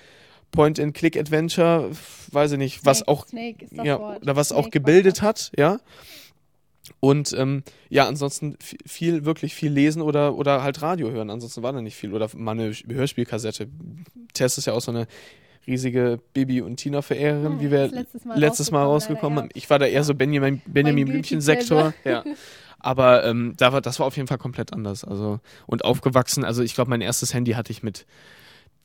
Point-and-Click-Adventure, 0.51 1.91
weiß 2.31 2.53
ich 2.53 2.57
nicht, 2.57 2.85
was 2.85 2.99
Snake, 2.99 3.11
auch 3.11 3.27
Snake 3.27 3.65
ja, 3.83 3.97
oder 3.97 4.35
was 4.35 4.49
Snake 4.49 4.61
auch 4.61 4.69
gebildet 4.71 5.21
hat, 5.21 5.51
ja. 5.57 5.79
Und 6.99 7.33
ähm, 7.33 7.63
ja, 7.89 8.07
ansonsten 8.07 8.57
viel, 8.61 9.25
wirklich 9.25 9.55
viel 9.55 9.71
lesen 9.71 10.01
oder, 10.01 10.35
oder 10.35 10.63
halt 10.63 10.81
Radio 10.81 11.11
hören. 11.11 11.29
Ansonsten 11.29 11.63
war 11.63 11.73
da 11.73 11.81
nicht 11.81 11.95
viel. 11.95 12.13
Oder 12.13 12.29
mal 12.35 12.51
eine 12.51 12.71
Hörspielkassette. 12.71 13.67
Tess 14.33 14.57
ist 14.57 14.65
ja 14.65 14.73
auch 14.73 14.81
so 14.81 14.91
eine 14.91 15.07
riesige 15.67 16.19
Bibi 16.33 16.61
und 16.61 16.77
Tina 16.77 17.01
Verehrerin, 17.01 17.53
Hm, 17.53 17.61
wie 17.61 17.71
wir 17.71 17.87
letztes 17.87 18.25
Mal 18.25 18.39
letztes 18.39 18.71
Mal 18.71 18.83
rausgekommen, 18.83 18.93
rausgekommen 18.93 19.35
leider, 19.37 19.49
haben. 19.49 19.51
Ich 19.55 19.69
war 19.69 19.79
da 19.79 19.85
eher 19.85 20.03
so 20.03 20.13
Benjamin, 20.13 20.61
Benjamin 20.65 21.05
Blümchen-Sektor. 21.07 21.93
Ja. 22.03 22.23
Aber 22.79 23.25
ähm, 23.25 23.55
da 23.57 23.73
war, 23.73 23.81
das 23.81 23.99
war 23.99 24.05
auf 24.05 24.15
jeden 24.15 24.27
Fall 24.27 24.37
komplett 24.37 24.71
anders. 24.71 25.03
Also, 25.03 25.39
und 25.65 25.83
aufgewachsen, 25.83 26.45
also 26.45 26.61
ich 26.61 26.75
glaube, 26.75 26.91
mein 26.91 27.01
erstes 27.01 27.33
Handy 27.33 27.53
hatte 27.53 27.71
ich 27.71 27.81
mit 27.81 28.05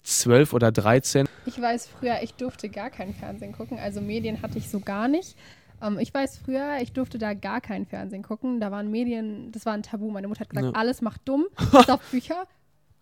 12 0.05 0.55
oder 0.55 0.73
13. 0.73 1.29
Ich 1.45 1.61
weiß 1.61 1.89
früher, 1.89 2.23
ich 2.23 2.33
durfte 2.33 2.71
gar 2.71 2.89
kein 2.89 3.15
Fernsehen 3.15 3.53
gucken. 3.53 3.79
Also 3.79 4.01
Medien 4.01 4.41
hatte 4.41 4.57
ich 4.57 4.71
so 4.71 4.81
gar 4.81 5.09
nicht. 5.09 5.37
Ähm, 5.83 5.99
ich 5.99 6.13
weiß 6.13 6.39
früher, 6.39 6.79
ich 6.81 6.93
durfte 6.93 7.19
da 7.19 7.35
gar 7.35 7.61
kein 7.61 7.87
Fernsehen 7.87 8.23
gucken. 8.23 8.61
Da 8.61 8.71
waren 8.71 8.91
Medien, 8.91 9.51
das 9.53 9.67
war 9.67 9.73
ein 9.75 9.83
Tabu. 9.83 10.11
Meine 10.11 10.29
Mutter 10.29 10.41
hat 10.41 10.51
gesagt, 10.51 10.67
Ja. 10.67 10.73
alles 10.81 11.01
macht 11.03 11.23
dumm. 11.25 11.47
Bis 11.73 11.89
auf 11.89 12.01
Bücher, 12.11 12.47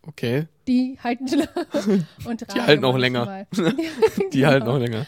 Okay. 0.07 0.47
die 0.67 0.99
halten 1.03 1.27
und 2.25 2.55
Die 2.55 2.61
halten 2.61 2.85
auch 2.85 2.97
länger. 2.97 3.47
Die 3.53 4.31
Genau. 4.31 4.49
halten 4.49 4.67
noch 4.67 4.79
länger. 4.79 5.07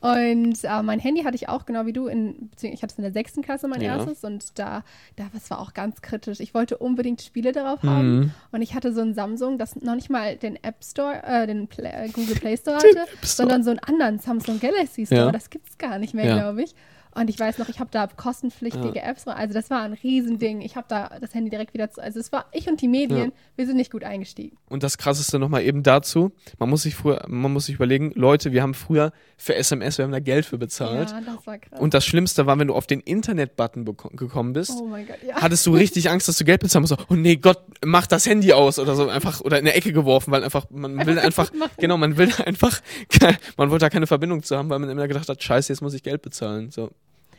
Und 0.00 0.62
äh, 0.62 0.82
mein 0.82 1.00
Handy 1.00 1.22
hatte 1.22 1.34
ich 1.36 1.48
auch 1.48 1.64
genau 1.64 1.86
wie 1.86 1.92
du. 1.92 2.06
In, 2.06 2.50
ich 2.60 2.82
hatte 2.82 2.92
es 2.92 2.98
in 2.98 3.02
der 3.02 3.12
sechsten 3.12 3.42
Klasse 3.42 3.66
mein 3.66 3.80
Ja. 3.80 3.96
erstes 3.96 4.24
und 4.24 4.58
da, 4.58 4.84
da 5.16 5.24
das 5.32 5.50
war 5.50 5.58
auch 5.58 5.72
ganz 5.74 6.02
kritisch. 6.02 6.38
Ich 6.40 6.52
wollte 6.54 6.76
unbedingt 6.76 7.22
Spiele 7.22 7.52
darauf 7.52 7.82
haben 7.82 8.18
Mhm. 8.18 8.30
und 8.52 8.62
ich 8.62 8.74
hatte 8.74 8.92
so 8.92 9.00
ein 9.00 9.14
Samsung, 9.14 9.58
das 9.58 9.74
noch 9.76 9.94
nicht 9.94 10.10
mal 10.10 10.36
den 10.36 10.56
App 10.62 10.84
Store, 10.84 11.22
äh, 11.24 11.46
den 11.46 11.66
Play, 11.66 11.90
äh, 11.90 12.08
Google 12.10 12.36
Play 12.36 12.56
Store 12.56 12.76
hatte, 12.76 12.88
Store. 12.88 13.06
sondern 13.22 13.64
so 13.64 13.70
einen 13.70 13.78
anderen 13.80 14.18
Samsung 14.18 14.60
Galaxy 14.60 15.06
Store. 15.06 15.26
Ja. 15.26 15.32
Das 15.32 15.48
gibt 15.50 15.68
es 15.70 15.78
gar 15.78 15.98
nicht 15.98 16.12
mehr, 16.14 16.26
Ja. 16.26 16.36
glaube 16.36 16.62
ich. 16.62 16.74
Und 17.16 17.30
ich 17.30 17.38
weiß 17.38 17.58
noch, 17.58 17.68
ich 17.68 17.80
habe 17.80 17.90
da 17.90 18.06
kostenpflichtige 18.06 19.00
Apps. 19.02 19.26
Also 19.26 19.54
das 19.54 19.70
war 19.70 19.82
ein 19.82 19.94
Riesending. 19.94 20.60
Ich 20.60 20.76
habe 20.76 20.86
da 20.88 21.10
das 21.20 21.34
Handy 21.34 21.50
direkt 21.50 21.74
wieder 21.74 21.90
zu. 21.90 22.02
Also 22.02 22.20
es 22.20 22.30
war 22.32 22.46
ich 22.52 22.68
und 22.68 22.80
die 22.80 22.88
Medien. 22.88 23.32
Wir 23.56 23.66
sind 23.66 23.76
nicht 23.76 23.90
gut 23.90 24.04
eingestiegen. 24.04 24.56
Und 24.68 24.82
das 24.82 24.98
krasseste 24.98 25.38
nochmal 25.38 25.62
eben 25.62 25.82
dazu, 25.82 26.32
man 26.58 26.68
muss 26.68 26.82
sich 26.82 26.94
früher, 26.94 27.24
man 27.28 27.52
muss 27.52 27.66
sich 27.66 27.76
überlegen, 27.76 28.12
Leute, 28.14 28.52
wir 28.52 28.62
haben 28.62 28.74
früher 28.74 29.12
für 29.36 29.54
SMS, 29.54 29.98
wir 29.98 30.04
haben 30.04 30.12
da 30.12 30.20
Geld 30.20 30.44
für 30.44 30.58
bezahlt. 30.58 31.10
Ja, 31.10 31.20
das 31.20 31.46
war 31.46 31.58
krass. 31.58 31.80
Und 31.80 31.94
das 31.94 32.04
Schlimmste 32.04 32.46
war, 32.46 32.58
wenn 32.58 32.68
du 32.68 32.74
auf 32.74 32.86
den 32.86 33.00
Internet-Button 33.00 33.84
gekommen 33.84 34.52
bist, 34.52 34.72
oh 34.78 34.86
mein 34.86 35.06
Gott, 35.06 35.16
ja. 35.26 35.36
hattest 35.36 35.66
du 35.66 35.74
richtig 35.74 36.10
Angst, 36.10 36.28
dass 36.28 36.36
du 36.36 36.44
Geld 36.44 36.60
bezahlen 36.60 36.82
musst. 36.82 36.96
Oh 37.08 37.14
nee, 37.14 37.36
Gott, 37.36 37.62
mach 37.84 38.06
das 38.06 38.26
Handy 38.26 38.52
aus 38.52 38.78
oder 38.78 38.94
so 38.94 39.08
einfach 39.08 39.40
oder 39.40 39.58
in 39.58 39.64
der 39.64 39.76
Ecke 39.76 39.92
geworfen, 39.92 40.30
weil 40.30 40.44
einfach 40.44 40.66
man 40.70 41.06
will 41.06 41.18
einfach 41.18 41.50
genau, 41.78 41.96
man 41.96 42.16
will 42.16 42.32
einfach 42.44 42.80
man 43.56 43.70
wollte 43.70 43.86
da 43.86 43.90
keine 43.90 44.06
Verbindung 44.06 44.42
zu 44.42 44.56
haben, 44.56 44.68
weil 44.70 44.78
man 44.78 44.90
immer 44.90 45.08
gedacht 45.08 45.28
hat, 45.28 45.42
Scheiße, 45.42 45.72
jetzt 45.72 45.80
muss 45.80 45.94
ich 45.94 46.02
Geld 46.02 46.22
bezahlen, 46.22 46.70
so. 46.70 46.90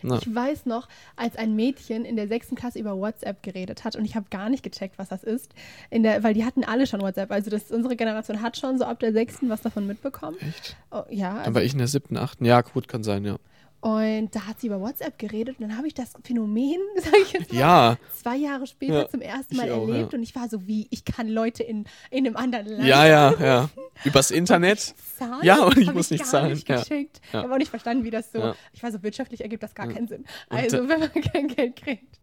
Na. 0.02 0.18
Ich 0.18 0.34
weiß 0.34 0.66
noch, 0.66 0.88
als 1.16 1.36
ein 1.36 1.56
Mädchen 1.56 2.06
in 2.06 2.16
der 2.16 2.28
sechsten 2.28 2.56
Klasse 2.56 2.80
über 2.80 2.98
WhatsApp 2.98 3.44
geredet 3.44 3.84
hat 3.84 3.96
und 3.96 4.06
ich 4.06 4.16
habe 4.16 4.28
gar 4.30 4.50
nicht 4.50 4.64
gecheckt, 4.64 4.98
was 4.98 5.10
das 5.10 5.24
ist, 5.24 5.54
der, 5.92 6.24
weil 6.24 6.34
die 6.34 6.46
hatten 6.46 6.64
alle 6.64 6.88
schon 6.88 7.02
WhatsApp. 7.02 7.32
Also 7.32 7.50
das, 7.50 7.72
unsere 7.72 7.96
Generation 7.96 8.42
hat 8.42 8.58
schon 8.58 8.78
so 8.78 8.86
ab 8.86 9.00
der 9.00 9.14
sechsten 9.14 9.50
was 9.50 9.62
davon 9.62 9.88
mitbekommen. 9.88 10.38
Echt? 10.42 10.78
Oh, 10.92 11.04
ja, 11.10 11.30
Dann 11.30 11.40
also, 11.40 11.56
war 11.56 11.64
ich 11.64 11.74
in 11.74 11.80
der 11.80 11.88
siebten, 11.88 12.18
achten. 12.18 12.46
Ja, 12.46 12.62
gut, 12.62 12.88
kann 12.88 13.04
sein, 13.04 13.26
ja. 13.26 13.38
Und 13.80 14.36
da 14.36 14.48
hat 14.48 14.60
sie 14.60 14.68
über 14.68 14.82
WhatsApp 14.82 15.20
geredet 15.20 15.58
und 15.60 15.68
dann 15.70 15.78
habe 15.78 15.88
ich 15.88 15.94
das 15.94 16.14
Phänomen, 16.24 16.80
sag 16.98 17.14
ich 17.22 17.32
jetzt 17.34 17.54
mal, 17.54 17.60
Ja, 17.60 17.98
zwei 18.20 18.36
Jahre 18.36 18.66
später 18.68 19.02
Ja, 19.04 19.10
zum 19.10 19.22
ersten 19.22 19.54
ich 19.54 19.58
Mal 19.60 19.72
auch, 19.72 19.88
erlebt 19.88 20.14
ja. 20.14 20.18
und 20.18 20.24
ich 20.24 20.36
war 20.36 20.50
so 20.50 20.66
wie, 20.68 20.88
ich 20.90 21.06
kann 21.06 21.28
Leute 21.30 21.64
in, 21.64 21.86
in 22.10 22.26
einem 22.26 22.36
anderen 22.38 22.68
Land 22.68 22.86
ja, 22.86 23.06
ja, 23.06 23.34
ja. 23.40 23.70
Übers 24.04 24.32
Internet. 24.32 24.94
zahlen. 25.18 25.44
Ja, 25.44 25.64
und 25.64 25.78
ich 25.78 25.94
muss 25.94 26.10
nicht 26.12 26.24
gar 26.24 26.30
zahlen, 26.32 26.54
Nicht. 26.54 26.68
Ja. 26.70 26.82
Ich 26.90 27.10
habe 27.34 27.54
auch 27.54 27.58
nicht 27.58 27.70
verstanden, 27.70 28.04
wie 28.04 28.12
das 28.12 28.32
so. 28.32 28.40
Ja. 28.40 28.56
Ich 28.74 28.82
war 28.84 28.92
so 28.92 29.02
wirtschaftlich 29.04 29.42
ergibt 29.42 29.64
das 29.64 29.74
gar 29.76 29.88
keinen 29.88 30.08
Sinn. 30.08 30.26
Und 30.50 30.58
Also 30.58 30.78
da- 30.78 30.90
wenn 30.90 31.00
man 31.00 31.12
kein 31.12 31.48
Geld 31.48 31.76
kriegt. 31.76 32.20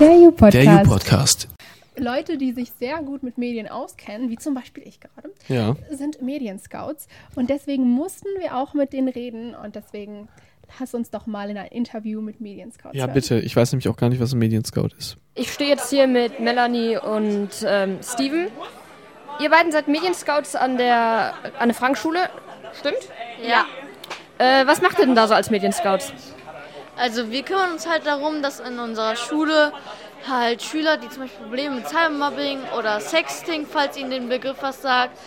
Der 0.00 0.16
You-Podcast. 0.16 0.84
podcast 0.88 1.48
Leute, 1.98 2.38
die 2.38 2.52
sich 2.52 2.72
sehr 2.78 3.02
gut 3.02 3.22
mit 3.22 3.36
Medien 3.36 3.68
auskennen, 3.68 4.30
wie 4.30 4.36
zum 4.38 4.54
Beispiel 4.54 4.82
ich 4.86 4.98
gerade, 5.00 5.30
Ja. 5.48 5.76
sind 5.90 6.22
Medienscouts. 6.22 7.06
Und 7.34 7.50
deswegen 7.50 7.84
mussten 7.90 8.28
wir 8.40 8.56
auch 8.56 8.72
mit 8.72 8.94
denen 8.94 9.08
reden. 9.08 9.54
Und 9.54 9.74
deswegen 9.76 10.28
lass 10.80 10.94
uns 10.94 11.10
doch 11.10 11.26
mal 11.26 11.50
in 11.50 11.56
ein 11.58 11.66
Interview 11.68 12.20
mit 12.20 12.40
Medienscouts 12.40 12.94
Ja, 12.96 13.04
hören. 13.04 13.14
bitte. 13.14 13.38
Ich 13.40 13.54
weiß 13.54 13.72
nämlich 13.72 13.88
auch 13.88 13.96
gar 13.96 14.08
nicht, 14.08 14.20
was 14.20 14.32
ein 14.32 14.38
Medienscout 14.38 14.88
ist. 14.98 15.16
Ich 15.34 15.52
stehe 15.52 15.70
jetzt 15.70 15.90
hier 15.90 16.06
mit 16.06 16.40
Melanie 16.40 16.96
und 16.98 17.50
ähm, 17.64 17.98
Steven. 18.02 18.48
Ihr 19.40 19.50
beiden 19.50 19.72
seid 19.72 19.88
Medienscouts 19.88 20.54
an 20.56 20.76
der 20.76 21.34
Anne 21.58 21.74
Frank 21.74 21.96
Schule, 21.98 22.28
stimmt? 22.78 22.98
Ja. 23.46 23.64
Äh, 24.38 24.66
was 24.66 24.80
macht 24.82 24.98
ihr 24.98 25.06
denn 25.06 25.14
da 25.14 25.26
so 25.26 25.34
als 25.34 25.50
Medienscouts? 25.50 26.12
Also 26.96 27.30
wir 27.30 27.42
kümmern 27.42 27.72
uns 27.72 27.88
halt 27.88 28.06
darum, 28.06 28.42
dass 28.42 28.60
in 28.60 28.78
unserer 28.78 29.16
Schule 29.16 29.72
halt 30.28 30.62
Schüler, 30.62 30.98
die 30.98 31.08
zum 31.08 31.22
Beispiel 31.22 31.40
Probleme 31.46 31.76
mit 31.76 31.88
Cybermobbing 31.88 32.58
oder 32.78 33.00
Sexting, 33.00 33.66
falls 33.66 33.96
ihnen 33.96 34.10
den 34.10 34.28
Begriff 34.28 34.58
was 34.60 34.82
sagt, 34.82 35.18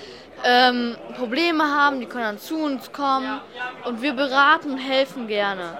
ähm, 0.46 0.96
Probleme 1.18 1.64
haben, 1.64 2.00
die 2.00 2.06
können 2.06 2.24
dann 2.24 2.40
zu 2.40 2.58
uns 2.58 2.92
kommen 2.92 3.42
und 3.86 4.02
wir 4.02 4.14
beraten 4.14 4.72
und 4.72 4.78
helfen 4.78 5.28
gerne. 5.28 5.78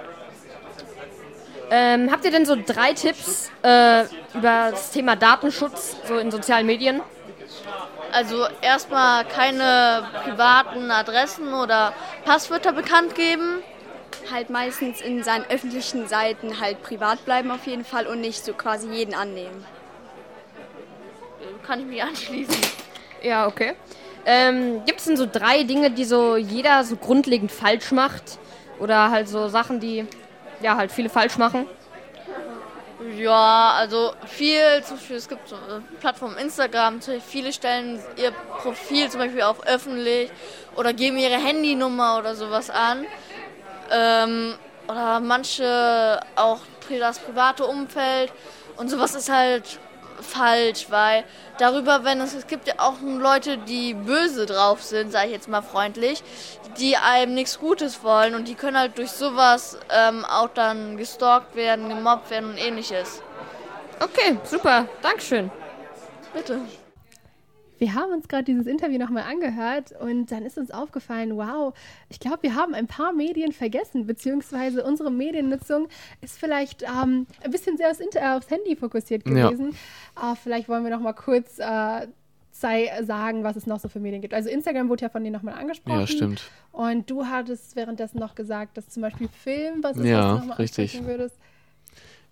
Ähm, 1.72 2.12
habt 2.12 2.26
ihr 2.26 2.32
denn 2.32 2.46
so 2.46 2.56
drei 2.56 2.94
Tipps 2.94 3.52
äh, 3.64 4.04
über 4.34 4.72
das 4.72 4.92
Thema 4.92 5.16
Datenschutz 5.16 5.96
so 6.08 6.18
in 6.18 6.30
sozialen 6.32 6.66
Medien? 6.66 7.02
Also 8.12 8.48
erstmal 8.62 9.26
keine 9.26 10.08
privaten 10.24 10.90
Adressen 10.92 11.54
oder 11.54 11.94
Passwörter 12.24 12.72
bekannt 12.74 13.16
geben. 13.16 13.62
halt 14.32 14.50
meistens 14.50 15.02
in 15.02 15.24
seinen 15.24 15.46
öffentlichen 15.50 16.08
Seiten 16.08 16.60
halt 16.60 16.82
privat 16.82 17.24
bleiben 17.26 17.52
auf 17.52 17.68
jeden 17.68 17.86
Fall 17.86 18.08
und 18.08 18.22
nicht 18.22 18.44
so 18.44 18.54
quasi 18.54 18.90
jeden 18.90 19.14
annehmen. 19.14 19.66
Kann 21.66 21.82
ich 21.82 21.86
mich 21.86 22.02
anschließen. 22.04 22.58
Ja, 23.22 23.48
okay. 23.48 23.76
Ähm, 24.26 24.84
Gibt 24.86 25.00
es 25.00 25.06
denn 25.06 25.18
so 25.18 25.28
drei 25.32 25.64
Dinge, 25.64 25.92
die 25.92 26.06
so 26.06 26.36
jeder 26.36 26.84
so 26.84 26.96
grundlegend 26.96 27.52
falsch 27.52 27.92
macht? 27.92 28.40
Oder 28.80 29.12
halt 29.12 29.30
so 29.30 29.48
Sachen, 29.48 29.80
die 29.80 30.06
ja 30.62 30.76
halt 30.76 30.92
viele 30.92 31.10
falsch 31.10 31.38
machen? 31.38 31.68
Ja, 33.18 33.74
also 33.78 34.14
viel, 34.26 34.84
zum 34.84 34.98
Beispiel, 34.98 35.18
es 35.18 35.30
gibt 35.30 35.48
so 35.48 35.56
eine 35.56 35.84
Plattform 36.00 36.38
Instagram, 36.38 37.00
viele 37.26 37.54
stellen 37.54 38.00
ihr 38.16 38.32
Profil 38.32 39.10
zum 39.10 39.20
Beispiel 39.20 39.44
auf 39.44 39.66
öffentlich 39.68 40.32
oder 40.76 40.92
geben 40.92 41.18
ihre 41.18 41.36
Handynummer 41.36 42.18
oder 42.18 42.36
sowas 42.36 42.70
an. 42.70 43.06
Ähm, 43.92 44.56
oder 44.88 45.20
manche 45.20 46.20
auch 46.36 46.60
das 47.00 47.20
private 47.20 47.66
Umfeld 47.66 48.32
und 48.78 48.90
sowas 48.90 49.16
ist 49.16 49.30
halt 49.32 49.80
falsch, 50.22 50.88
weil 50.90 51.24
darüber, 51.58 52.04
wenn 52.04 52.22
es, 52.22 52.34
es 52.34 52.48
gibt 52.48 52.68
ja 52.68 52.76
auch 52.78 52.96
Leute, 53.02 53.58
die 53.58 53.94
böse 53.94 54.46
drauf 54.46 54.84
sind, 54.84 55.12
sage 55.12 55.28
ich 55.28 55.34
jetzt 55.34 55.48
mal 55.48 55.62
freundlich, 55.62 56.24
die 56.78 56.98
einem 56.98 57.34
nichts 57.34 57.60
Gutes 57.60 58.04
wollen 58.04 58.36
und 58.36 58.48
die 58.48 58.56
können 58.56 58.78
halt 58.78 58.98
durch 58.98 59.12
sowas 59.12 59.78
ähm, 59.90 60.26
auch 60.26 60.50
dann 60.50 60.98
gestalkt 60.98 61.56
werden, 61.56 61.90
gemobbt 61.90 62.30
werden 62.30 62.52
und 62.52 62.58
ähnliches. 62.58 63.22
Okay, 64.00 64.38
super. 64.44 64.88
Dankeschön. 65.02 65.52
Bitte. 66.34 66.62
Wir 67.86 67.94
haben 67.94 68.14
uns 68.14 68.28
gerade 68.28 68.46
dieses 68.46 68.66
Interview 68.66 68.98
nochmal 68.98 69.26
angehört 69.30 69.92
und 70.02 70.32
dann 70.32 70.44
ist 70.44 70.58
uns 70.58 70.72
aufgefallen, 70.72 71.38
wow, 71.38 71.72
ich 72.10 72.20
glaube, 72.20 72.40
wir 72.42 72.56
haben 72.56 72.74
ein 72.74 72.88
paar 72.88 73.14
Medien 73.14 73.52
vergessen, 73.52 74.08
beziehungsweise 74.08 74.84
unsere 74.84 75.12
Mediennutzung 75.12 75.88
ist 76.20 76.40
vielleicht 76.40 76.82
ähm, 76.82 77.28
ein 77.44 77.52
bisschen 77.52 77.78
sehr 77.78 77.92
aufs, 77.92 78.00
Inter 78.00 78.38
aufs 78.38 78.50
Handy 78.50 78.76
fokussiert 78.76 79.22
Ja. 79.30 79.50
gewesen. 79.50 79.76
Äh, 80.20 80.36
vielleicht 80.42 80.68
wollen 80.68 80.84
wir 80.84 80.90
noch 80.90 81.00
mal 81.00 81.14
kurz 81.14 81.60
äh, 81.60 82.08
sei, 82.52 82.90
sagen, 83.04 83.44
was 83.44 83.56
es 83.56 83.68
noch 83.68 83.80
so 83.80 83.88
für 83.88 84.00
Medien 84.00 84.24
gibt. 84.24 84.34
Also 84.34 84.50
Instagram 84.50 84.90
wurde 84.90 85.04
ja 85.04 85.10
von 85.10 85.24
dir 85.24 85.30
nochmal 85.30 85.54
angesprochen. 85.54 86.00
Ja, 86.00 86.08
stimmt. 86.08 86.50
Und 86.72 87.08
du 87.12 87.28
hattest 87.28 87.76
währenddessen 87.76 88.18
noch 88.18 88.34
gesagt, 88.34 88.78
dass 88.78 88.90
zum 88.90 89.04
Beispiel 89.04 89.28
Film, 89.28 89.84
was 89.84 89.96
ist, 89.96 90.06
Ja, 90.06 90.18
was 90.34 90.42
du 90.42 90.48
nochmal 90.48 90.58
ansprechen 90.60 91.06
würdest. 91.06 91.38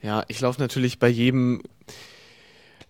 Ja, 0.01 0.23
ich 0.29 0.41
laufe 0.41 0.59
natürlich 0.59 0.97
bei 0.97 1.09
jedem, 1.09 1.61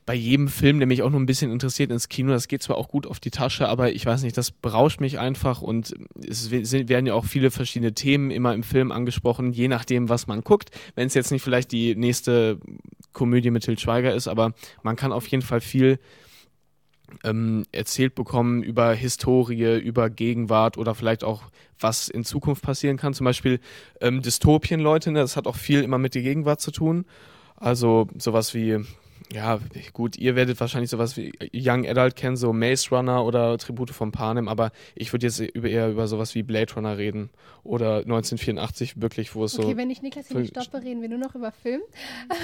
bei 0.06 0.14
jedem 0.14 0.48
Film, 0.50 0.80
der 0.80 0.88
mich 0.88 1.02
auch 1.02 1.10
nur 1.10 1.20
ein 1.20 1.26
bisschen 1.26 1.52
interessiert, 1.52 1.92
ins 1.92 2.10
Kino. 2.10 2.32
Das 2.32 2.48
geht 2.48 2.62
zwar 2.62 2.78
auch 2.78 2.90
gut 2.90 3.08
auf 3.08 3.20
die 3.20 3.32
Tasche, 3.32 3.70
aber 3.70 3.94
ich 3.94 4.06
weiß 4.06 4.24
nicht, 4.24 4.38
das 4.38 4.52
berauscht 4.52 5.00
mich 5.00 5.20
einfach 5.20 5.62
und 5.62 5.94
es 6.28 6.52
werden 6.52 7.06
ja 7.06 7.14
auch 7.14 7.26
viele 7.26 7.52
verschiedene 7.52 7.94
Themen 7.94 8.30
immer 8.32 8.54
im 8.54 8.64
Film 8.64 8.92
angesprochen, 8.92 9.54
je 9.54 9.68
nachdem, 9.68 10.10
was 10.10 10.28
man 10.28 10.42
guckt. 10.42 10.72
Wenn 10.96 11.08
es 11.08 11.14
jetzt 11.14 11.32
nicht 11.32 11.42
vielleicht 11.42 11.72
die 11.72 11.96
nächste 11.96 12.60
Komödie 13.14 13.52
mit 13.52 13.64
Til 13.64 13.80
Schweiger 13.80 14.14
ist, 14.14 14.28
aber 14.28 14.54
man 14.82 14.96
kann 14.96 15.14
auf 15.14 15.28
jeden 15.28 15.44
Fall 15.44 15.62
viel 15.62 16.00
ähm, 17.24 17.64
erzählt 17.72 18.16
bekommen 18.16 18.64
über 18.64 18.94
Historie, 18.94 19.78
über 19.78 20.10
Gegenwart 20.10 20.78
oder 20.78 20.96
vielleicht 20.96 21.24
auch, 21.24 21.44
was 21.80 22.08
in 22.08 22.26
Zukunft 22.26 22.64
passieren 22.64 22.98
kann. 22.98 23.14
Zum 23.14 23.26
Beispiel 23.26 23.60
ähm, 24.02 24.22
Dystopien, 24.22 24.80
Leute, 24.80 25.12
ne? 25.12 25.20
das 25.20 25.38
hat 25.38 25.48
auch 25.48 25.56
viel 25.56 25.84
immer 25.84 25.98
mit 25.98 26.16
der 26.16 26.24
Gegenwart 26.24 26.60
zu 26.60 26.72
tun. 26.72 27.06
Also 27.56 28.08
sowas 28.18 28.54
wie 28.54 28.80
Ja, 29.34 29.60
gut, 29.94 30.16
ihr 30.18 30.36
werdet 30.36 30.60
wahrscheinlich 30.60 30.92
sowas 30.92 31.18
wie 31.18 31.34
Young 31.54 31.88
Adult 31.88 32.16
kennen, 32.16 32.38
so 32.38 32.54
Maze 32.54 32.90
Runner 32.92 33.26
oder 33.26 33.58
Tribute 33.58 33.90
von 33.90 34.12
Panem, 34.12 34.48
aber 34.48 34.72
ich 34.96 35.12
würde 35.12 35.26
jetzt 35.26 35.40
über, 35.40 35.68
eher 35.68 35.90
über 35.90 36.08
sowas 36.08 36.36
wie 36.36 36.44
Blade 36.44 36.72
Runner 36.76 36.98
reden 36.98 37.32
oder 37.64 37.98
1984 37.98 39.02
wirklich, 39.02 39.34
wo 39.34 39.44
es 39.44 39.58
Okay, 39.58 39.72
so... 39.72 39.78
wenn 39.78 39.90
ich 39.90 40.04
Niklas 40.04 40.28
hier 40.28 40.40
nicht 40.40 40.60
stoppe, 40.62 40.84
reden 40.84 41.02
wir 41.02 41.10
nur 41.10 41.18
noch 41.18 41.34
über 41.34 41.52
Film. 41.52 41.82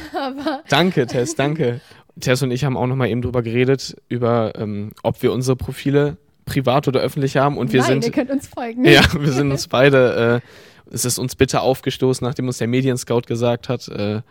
Danke, 0.70 1.06
Tess, 1.06 1.36
danke. 1.36 1.82
Tess 2.20 2.42
und 2.42 2.52
ich 2.52 2.66
haben 2.66 2.76
auch 2.76 2.88
nochmal 2.88 3.10
eben 3.10 3.22
drüber 3.22 3.44
geredet, 3.44 3.96
über 4.10 4.54
ähm, 4.56 4.92
ob 5.04 5.22
wir 5.22 5.32
unsere 5.32 5.56
Profile 5.56 6.18
privat 6.46 6.88
oder 6.88 7.02
öffentlich 7.02 7.38
haben 7.38 7.58
und 7.58 7.72
wir 7.72 7.82
Nein, 7.82 8.02
sind... 8.02 8.06
ihr 8.06 8.12
könnt 8.12 8.32
uns 8.32 8.48
folgen. 8.48 8.84
Ja, 8.86 9.04
wir 9.20 9.32
sind 9.32 9.52
uns 9.52 9.68
beide, 9.68 10.42
äh, 10.42 10.94
es 10.94 11.06
ist 11.06 11.20
uns 11.20 11.36
bitter 11.36 11.62
aufgestoßen, 11.62 12.26
nachdem 12.26 12.48
uns 12.48 12.58
der 12.58 12.68
Medienscout 12.68 13.22
gesagt 13.28 13.70
hat, 13.70 13.88
äh, 13.90 14.22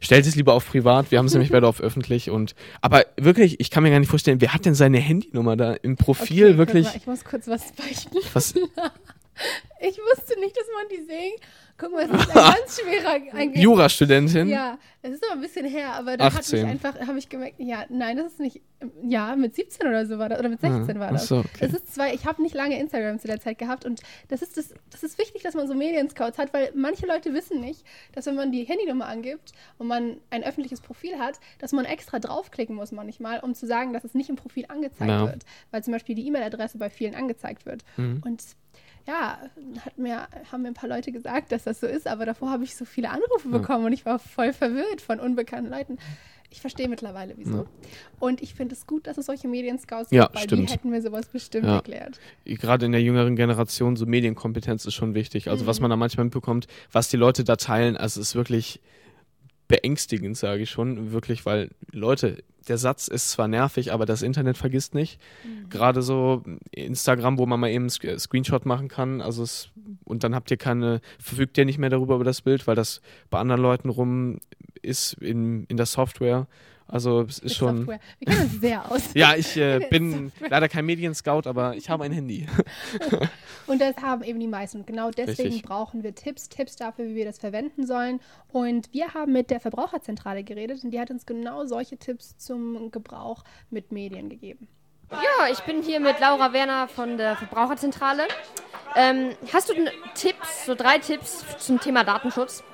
stellt 0.00 0.26
es 0.26 0.34
lieber 0.36 0.54
auf 0.54 0.66
privat, 0.68 1.10
wir 1.10 1.18
haben 1.18 1.26
es 1.26 1.32
nämlich 1.32 1.50
beide 1.50 1.66
auf 1.66 1.80
öffentlich 1.80 2.30
und, 2.30 2.54
aber 2.80 3.04
wirklich, 3.16 3.60
ich 3.60 3.70
kann 3.70 3.82
mir 3.82 3.90
gar 3.90 3.98
nicht 4.00 4.08
vorstellen, 4.08 4.40
wer 4.40 4.52
hat 4.54 4.64
denn 4.64 4.74
seine 4.74 4.98
Handynummer 4.98 5.56
da 5.56 5.74
im 5.74 5.96
Profil 5.96 6.46
Okay, 6.46 6.58
wirklich? 6.58 6.86
mal, 6.86 6.96
Ich 6.96 7.06
muss 7.06 7.24
kurz 7.24 7.46
was 7.48 7.72
beichten. 7.72 8.16
Was? 8.32 8.54
Ich 9.80 9.98
wusste 9.98 10.40
nicht, 10.40 10.56
dass 10.56 10.64
man 10.74 10.88
die 10.88 11.04
sehen. 11.04 11.32
Guck 11.76 11.92
mal, 11.92 12.04
es 12.04 12.08
ist 12.10 12.28
ein 12.30 12.34
ganz 12.54 12.80
schwerer 12.80 13.36
ein- 13.36 13.52
Jurastudentin? 13.52 14.48
Ja, 14.48 14.78
es 15.02 15.10
ist 15.14 15.24
aber 15.24 15.34
ein 15.34 15.40
bisschen 15.42 15.66
her, 15.66 15.92
aber 15.92 16.16
da 16.16 16.26
hat 16.26 16.36
18. 16.38 16.62
mich 16.62 16.70
einfach, 16.70 16.98
habe 17.06 17.18
ich 17.18 17.28
gemerkt, 17.28 17.56
ja, 17.58 17.84
nein, 17.90 18.16
das 18.16 18.28
ist 18.32 18.40
nicht, 18.40 18.62
ja, 19.02 19.36
mit 19.36 19.54
17 19.56 19.86
oder 19.86 20.06
so 20.06 20.18
war 20.18 20.30
das, 20.30 20.38
oder 20.38 20.48
mit 20.48 20.60
16 20.60 20.96
Ah, 20.96 21.00
war 21.00 21.12
das. 21.12 21.26
so, 21.26 21.38
okay. 21.38 21.66
Es 21.66 21.74
ist 21.74 21.92
zwar, 21.94 22.14
ich 22.14 22.24
habe 22.24 22.40
nicht 22.40 22.54
lange 22.54 22.78
Instagram 22.78 23.18
zu 23.18 23.26
der 23.26 23.40
Zeit 23.40 23.58
gehabt 23.58 23.84
und 23.84 24.00
das 24.28 24.40
ist 24.40 24.56
das, 24.56 24.72
das 24.90 25.02
ist 25.02 25.18
wichtig, 25.18 25.42
dass 25.42 25.52
man 25.54 25.66
so 25.68 25.74
Medienscouts 25.74 26.38
hat, 26.38 26.54
weil 26.54 26.70
manche 26.74 27.06
Leute 27.06 27.34
wissen 27.34 27.60
nicht, 27.60 27.84
dass 28.12 28.24
wenn 28.24 28.36
man 28.36 28.52
die 28.52 28.64
Handynummer 28.64 29.06
angibt 29.06 29.52
und 29.76 29.88
man 29.88 30.18
ein 30.30 30.44
öffentliches 30.44 30.80
Profil 30.80 31.18
hat, 31.18 31.40
dass 31.58 31.72
man 31.72 31.84
extra 31.84 32.20
draufklicken 32.20 32.74
muss 32.76 32.90
manchmal, 32.92 33.40
um 33.40 33.54
zu 33.54 33.66
sagen, 33.66 33.92
dass 33.92 34.04
es 34.04 34.14
nicht 34.14 34.30
im 34.30 34.36
Profil 34.36 34.64
angezeigt 34.68 35.10
Ja. 35.10 35.26
wird, 35.26 35.42
weil 35.72 35.84
zum 35.84 35.92
Beispiel 35.92 36.14
die 36.14 36.26
E-Mail-Adresse 36.28 36.78
bei 36.78 36.88
vielen 36.88 37.14
angezeigt 37.16 37.66
wird. 37.66 37.84
Mhm. 37.98 38.22
Und 38.24 38.42
ja, 39.06 39.38
hat 39.84 39.98
mir, 39.98 40.26
haben 40.50 40.62
mir 40.62 40.68
ein 40.68 40.74
paar 40.74 40.88
Leute 40.88 41.12
gesagt, 41.12 41.52
dass 41.52 41.64
das 41.64 41.80
so 41.80 41.86
ist, 41.86 42.06
aber 42.06 42.24
davor 42.26 42.50
habe 42.50 42.64
ich 42.64 42.74
so 42.76 42.84
viele 42.84 43.10
Anrufe 43.10 43.48
Ja. 43.50 43.58
bekommen 43.58 43.84
und 43.86 43.92
ich 43.92 44.06
war 44.06 44.18
voll 44.18 44.52
verwirrt 44.52 45.00
von 45.00 45.20
unbekannten 45.20 45.70
Leuten. 45.70 45.98
Ich 46.50 46.60
verstehe 46.60 46.88
mittlerweile, 46.88 47.34
wieso. 47.36 47.56
Ja. 47.58 47.64
Und 48.20 48.40
ich 48.40 48.54
finde 48.54 48.74
es 48.76 48.86
gut, 48.86 49.08
dass 49.08 49.18
es 49.18 49.26
solche 49.26 49.48
Medienscouts 49.48 50.12
Ja, 50.12 50.24
gibt, 50.24 50.36
weil 50.36 50.42
stimmt. 50.44 50.68
die 50.68 50.72
hätten 50.72 50.90
mir 50.90 51.02
sowas 51.02 51.26
bestimmt 51.26 51.66
Ja. 51.66 51.76
erklärt. 51.76 52.20
Gerade 52.44 52.86
in 52.86 52.92
der 52.92 53.02
jüngeren 53.02 53.34
Generation, 53.34 53.96
so 53.96 54.06
Medienkompetenz 54.06 54.86
ist 54.86 54.94
schon 54.94 55.14
wichtig. 55.14 55.48
Also 55.50 55.66
was 55.66 55.80
Mhm. 55.80 55.84
man 55.84 55.90
da 55.90 55.96
manchmal 55.96 56.24
mitbekommt, 56.24 56.68
was 56.92 57.08
die 57.08 57.16
Leute 57.16 57.42
da 57.42 57.56
teilen, 57.56 57.96
also 57.96 58.20
es 58.20 58.28
ist 58.28 58.34
wirklich 58.36 58.80
beängstigend, 59.68 60.36
sage 60.36 60.62
ich 60.62 60.70
schon, 60.70 61.12
wirklich, 61.12 61.44
weil 61.46 61.70
Leute, 61.90 62.42
der 62.64 62.78
Satz 62.78 63.08
ist 63.08 63.30
zwar 63.30 63.48
nervig, 63.48 63.92
aber 63.92 64.06
das 64.06 64.22
Internet 64.22 64.56
vergisst 64.56 64.94
nicht. 64.94 65.20
Mhm. 65.44 65.68
Gerade 65.68 66.02
so 66.02 66.42
Instagram, 66.70 67.38
wo 67.38 67.46
man 67.46 67.60
mal 67.60 67.70
eben 67.70 67.86
Sc- 67.88 68.18
Screenshot 68.18 68.66
machen 68.66 68.88
kann, 68.88 69.20
also 69.20 69.42
es, 69.42 69.70
und 70.04 70.24
dann 70.24 70.34
habt 70.34 70.50
ihr 70.50 70.56
keine, 70.56 71.00
verfügt 71.18 71.56
ihr 71.58 71.64
nicht 71.64 71.78
mehr 71.78 71.90
darüber 71.90 72.16
über 72.16 72.24
das 72.24 72.42
Bild, 72.42 72.66
weil 72.66 72.76
das 72.76 73.00
bei 73.30 73.38
anderen 73.38 73.62
Leuten 73.62 73.88
rum 73.88 74.38
ist 74.82 75.14
in, 75.14 75.64
in 75.64 75.76
der 75.76 75.86
Software. 75.86 76.46
Also 76.86 77.22
es 77.22 77.38
ist 77.38 77.44
Mit 77.44 77.52
schon. 77.54 77.76
Software. 77.78 78.00
Wir 78.18 78.26
kennen 78.26 78.42
uns 78.42 78.60
sehr 78.60 78.90
aus. 78.90 79.14
Ja, 79.14 79.34
ich 79.34 79.56
äh, 79.56 79.86
bin 79.90 80.30
Software. 80.30 80.50
leider 80.50 80.68
kein 80.68 80.86
Medienscout, 80.86 81.42
aber 81.46 81.74
ich 81.76 81.88
habe 81.88 82.04
ein 82.04 82.12
Handy. 82.12 82.46
Und 83.66 83.80
das 83.80 83.96
haben 83.96 84.22
eben 84.22 84.38
die 84.40 84.46
meisten. 84.46 84.78
Und 84.78 84.86
genau 84.86 85.10
deswegen 85.10 85.48
Richtig. 85.48 85.62
brauchen 85.62 86.02
wir 86.02 86.14
Tipps, 86.14 86.48
Tipps 86.48 86.76
dafür, 86.76 87.06
wie 87.06 87.14
wir 87.14 87.24
das 87.24 87.38
verwenden 87.38 87.86
sollen. 87.86 88.20
Und 88.52 88.92
wir 88.92 89.14
haben 89.14 89.32
mit 89.32 89.50
der 89.50 89.60
Verbraucherzentrale 89.60 90.44
geredet 90.44 90.84
und 90.84 90.90
die 90.90 91.00
hat 91.00 91.10
uns 91.10 91.24
genau 91.24 91.64
solche 91.64 91.96
Tipps 91.96 92.36
zum 92.36 92.90
Gebrauch 92.90 93.42
mit 93.70 93.90
Medien 93.90 94.28
gegeben. 94.28 94.68
Ja, 95.10 95.48
ich 95.50 95.60
bin 95.60 95.82
hier 95.82 96.00
mit 96.00 96.18
Laura 96.20 96.52
Werner 96.52 96.88
von 96.88 97.16
der 97.16 97.36
Verbraucherzentrale. 97.36 98.24
Ähm, 98.96 99.30
hast 99.52 99.68
du 99.68 99.74
Tipps, 100.14 100.66
so 100.66 100.74
drei 100.74 100.98
Tipps 100.98 101.44
zum 101.58 101.80
Thema 101.80 102.04
Datenschutz? 102.04 102.64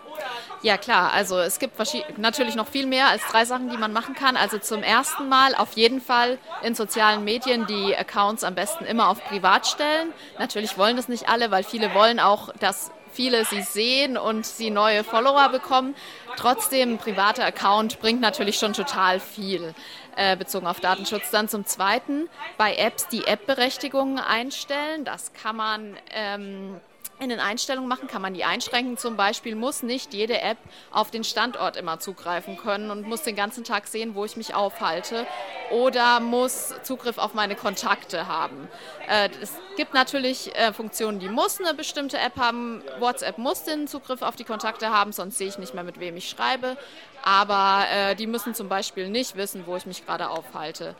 Ja 0.62 0.76
klar, 0.76 1.12
also 1.12 1.38
es 1.38 1.58
gibt 1.58 1.78
natürlich 2.18 2.54
noch 2.54 2.68
viel 2.68 2.86
mehr 2.86 3.08
als 3.08 3.22
drei 3.30 3.46
Sachen, 3.46 3.70
die 3.70 3.78
man 3.78 3.92
machen 3.94 4.14
kann. 4.14 4.36
Also 4.36 4.58
zum 4.58 4.82
ersten 4.82 5.28
Mal 5.28 5.54
auf 5.54 5.72
jeden 5.72 6.02
Fall 6.02 6.38
in 6.62 6.74
sozialen 6.74 7.24
Medien 7.24 7.66
die 7.66 7.96
Accounts 7.96 8.44
am 8.44 8.54
besten 8.54 8.84
immer 8.84 9.08
auf 9.08 9.24
privat 9.24 9.66
stellen. 9.66 10.12
Natürlich 10.38 10.76
wollen 10.76 10.96
das 10.96 11.08
nicht 11.08 11.30
alle, 11.30 11.50
weil 11.50 11.64
viele 11.64 11.94
wollen 11.94 12.20
auch, 12.20 12.52
dass 12.60 12.90
viele 13.12 13.44
sie 13.44 13.62
sehen 13.62 14.16
und 14.18 14.46
sie 14.46 14.70
neue 14.70 15.02
Follower 15.02 15.48
bekommen. 15.48 15.94
Trotzdem, 16.36 16.94
ein 16.94 16.98
privater 16.98 17.44
Account 17.44 18.00
bringt 18.00 18.20
natürlich 18.20 18.58
schon 18.58 18.72
total 18.72 19.18
viel 19.18 19.74
äh, 20.16 20.36
bezogen 20.36 20.66
auf 20.66 20.80
Datenschutz. 20.80 21.30
Dann 21.30 21.48
zum 21.48 21.66
Zweiten 21.66 22.28
bei 22.56 22.76
Apps 22.76 23.08
die 23.08 23.26
App-Berechtigungen 23.26 24.18
einstellen. 24.18 25.04
Das 25.04 25.32
kann 25.32 25.56
man 25.56 25.96
ähm, 26.12 26.80
in 27.20 27.28
den 27.28 27.40
Einstellungen 27.40 27.88
machen, 27.88 28.08
kann 28.08 28.22
man 28.22 28.34
die 28.34 28.44
einschränken. 28.44 28.96
Zum 28.96 29.16
Beispiel 29.16 29.54
muss 29.54 29.82
nicht 29.82 30.14
jede 30.14 30.40
App 30.40 30.58
auf 30.90 31.10
den 31.10 31.22
Standort 31.22 31.76
immer 31.76 32.00
zugreifen 32.00 32.56
können 32.56 32.90
und 32.90 33.06
muss 33.06 33.22
den 33.22 33.36
ganzen 33.36 33.62
Tag 33.62 33.86
sehen, 33.86 34.14
wo 34.14 34.24
ich 34.24 34.36
mich 34.36 34.54
aufhalte 34.54 35.26
oder 35.70 36.20
muss 36.20 36.74
Zugriff 36.82 37.18
auf 37.18 37.34
meine 37.34 37.54
Kontakte 37.54 38.26
haben. 38.26 38.68
Äh, 39.08 39.28
es 39.40 39.52
gibt 39.76 39.94
natürlich 39.94 40.54
äh, 40.56 40.72
Funktionen, 40.72 41.20
die 41.20 41.28
muss 41.28 41.60
eine 41.60 41.74
bestimmte 41.74 42.18
App 42.18 42.36
haben. 42.36 42.82
WhatsApp 42.98 43.38
muss 43.38 43.64
den 43.64 43.86
Zugriff 43.86 44.22
auf 44.22 44.36
die 44.36 44.44
Kontakte 44.44 44.90
haben, 44.90 45.12
sonst 45.12 45.38
sehe 45.38 45.48
ich 45.48 45.58
nicht 45.58 45.74
mehr, 45.74 45.84
mit 45.84 46.00
wem 46.00 46.16
ich 46.16 46.28
schreibe. 46.28 46.76
Aber 47.22 47.84
äh, 47.92 48.14
die 48.14 48.26
müssen 48.26 48.54
zum 48.54 48.68
Beispiel 48.68 49.08
nicht 49.08 49.36
wissen, 49.36 49.64
wo 49.66 49.76
ich 49.76 49.86
mich 49.86 50.06
gerade 50.06 50.30
aufhalte. 50.30 50.94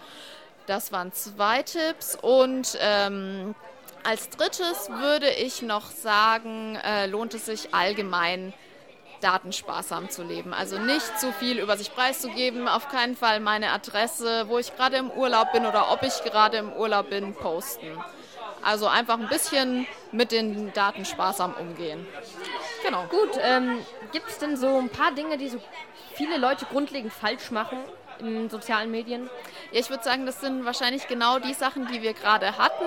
Das 0.67 0.93
waren 0.93 1.13
zwei 1.13 1.63
Tipps 1.63 2.17
und 2.21 2.79
ähm, 2.81 3.55
als 4.05 4.31
drittes 4.31 4.91
würde 4.91 5.31
ich 5.31 5.63
noch 5.63 5.91
sagen, 5.91 6.77
äh, 6.77 7.07
lohnt 7.07 7.35
es 7.35 7.47
sich 7.47 7.75
allgemein 7.75 8.53
datensparsam 9.21 10.09
zu 10.11 10.23
leben. 10.23 10.55
Also 10.55 10.79
nicht 10.79 11.19
zu 11.21 11.33
viel 11.33 11.59
über 11.59 11.77
sich 11.77 11.95
preiszugeben, 11.95 12.69
auf 12.69 12.89
keinen 12.89 13.17
Fall 13.17 13.41
meine 13.41 13.71
Adresse, 13.71 14.49
wo 14.49 14.59
ich 14.59 14.75
gerade 14.77 14.97
im 14.97 15.11
Urlaub 15.11 15.53
bin 15.53 15.67
oder 15.67 15.93
ob 15.93 16.03
ich 16.03 16.23
gerade 16.25 16.59
im 16.59 16.73
Urlaub 16.73 17.11
bin, 17.11 17.35
posten. 17.35 17.99
Also 18.63 18.87
einfach 18.87 19.19
ein 19.19 19.29
bisschen 19.29 19.87
mit 20.13 20.33
den 20.33 20.73
Daten 20.73 21.05
sparsam 21.05 21.55
umgehen. 21.55 22.07
Genau. 22.85 23.05
Gut, 23.05 23.39
ähm, 23.43 23.79
gibt 24.13 24.29
es 24.29 24.39
denn 24.39 24.57
so 24.57 24.79
ein 24.79 24.91
paar 24.91 25.13
Dinge, 25.13 25.39
die 25.39 25.49
so 25.49 25.59
viele 26.15 26.37
Leute 26.37 26.67
grundlegend 26.67 27.13
falsch 27.13 27.51
machen 27.51 27.79
in 28.19 28.51
sozialen 28.51 28.91
Medien? 28.91 29.31
Ja, 29.73 29.81
ich 29.81 29.89
würde 29.89 30.05
sagen, 30.05 30.27
das 30.27 30.41
sind 30.41 30.65
wahrscheinlich 30.65 31.09
genau 31.09 31.39
die 31.39 31.55
Sachen, 31.55 31.87
die 31.87 32.03
wir 32.03 32.13
gerade 32.13 32.59
hatten. 32.59 32.85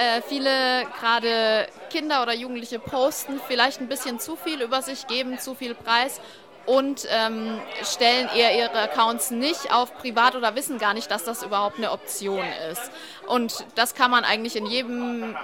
Äh, 0.00 0.22
viele 0.22 0.86
gerade 0.98 1.66
Kinder 1.90 2.22
oder 2.22 2.32
Jugendliche 2.32 2.78
posten 2.78 3.38
vielleicht 3.46 3.82
ein 3.82 3.88
bisschen 3.88 4.18
zu 4.18 4.34
viel 4.34 4.62
über 4.62 4.80
sich, 4.80 5.06
geben 5.06 5.38
zu 5.38 5.54
viel 5.54 5.74
Preis 5.74 6.22
und 6.64 7.06
ähm, 7.10 7.60
stellen 7.84 8.30
eher 8.34 8.56
ihre 8.56 8.80
Accounts 8.80 9.30
nicht 9.30 9.70
auf 9.74 9.94
privat 9.98 10.36
oder 10.36 10.54
wissen 10.56 10.78
gar 10.78 10.94
nicht, 10.94 11.10
dass 11.10 11.24
das 11.24 11.42
überhaupt 11.42 11.76
eine 11.76 11.90
Option 11.90 12.46
ist. 12.72 12.90
Und 13.26 13.66
das 13.74 13.94
kann 13.94 14.10
man 14.10 14.24
eigentlich 14.24 14.56
in 14.56 14.64
jedem 14.64 15.36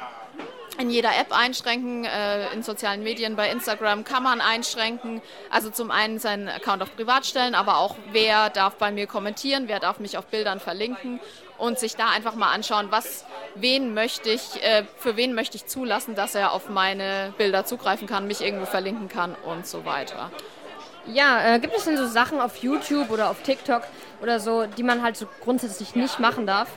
in 0.79 0.91
jeder 0.91 1.11
App 1.11 1.33
einschränken, 1.33 2.05
äh, 2.05 2.53
in 2.53 2.62
sozialen 2.62 3.03
Medien, 3.03 3.37
bei 3.37 3.51
Instagram 3.51 4.05
kann 4.05 4.23
man 4.23 4.41
einschränken. 4.41 5.23
Also 5.51 5.71
zum 5.71 5.91
einen 5.91 6.19
seinen 6.19 6.49
Account 6.49 6.83
auf 6.83 6.95
privat 6.95 7.27
stellen, 7.27 7.55
aber 7.55 7.79
auch 7.79 7.97
wer 8.12 8.51
darf 8.51 8.75
bei 8.77 8.91
mir 8.91 9.07
kommentieren, 9.07 9.69
wer 9.69 9.81
darf 9.81 9.99
mich 9.99 10.19
auf 10.19 10.27
Bildern 10.27 10.61
verlinken 10.61 11.21
und 11.59 11.79
sich 11.79 11.97
da 11.97 12.11
einfach 12.11 12.35
mal 12.35 12.53
anschauen, 12.53 12.89
was, 12.91 13.25
wen 13.55 13.95
möchte 13.95 14.31
ich, 14.31 14.62
äh, 14.62 14.85
für 14.99 15.17
wen 15.17 15.35
möchte 15.35 15.57
ich 15.57 15.67
zulassen, 15.67 16.15
dass 16.15 16.35
er 16.35 16.53
auf 16.53 16.69
meine 16.69 17.33
Bilder 17.39 17.65
zugreifen 17.65 18.07
kann, 18.07 18.27
mich 18.27 18.41
irgendwo 18.41 18.67
verlinken 18.67 19.09
kann 19.09 19.35
und 19.47 19.67
so 19.67 19.85
weiter. 19.85 20.31
Ja, 21.07 21.55
äh, 21.55 21.61
gibt 21.61 21.75
es 21.77 21.85
denn 21.85 21.97
so 21.97 22.07
Sachen 22.07 22.41
auf 22.41 22.57
YouTube 22.57 23.11
oder 23.11 23.31
auf 23.31 23.43
TikTok 23.43 23.83
oder 24.21 24.41
so, 24.41 24.67
die 24.67 24.83
man 24.83 25.03
halt 25.03 25.17
so 25.17 25.27
grundsätzlich 25.43 25.95
nicht 25.95 26.19
machen 26.19 26.47
darf? 26.47 26.69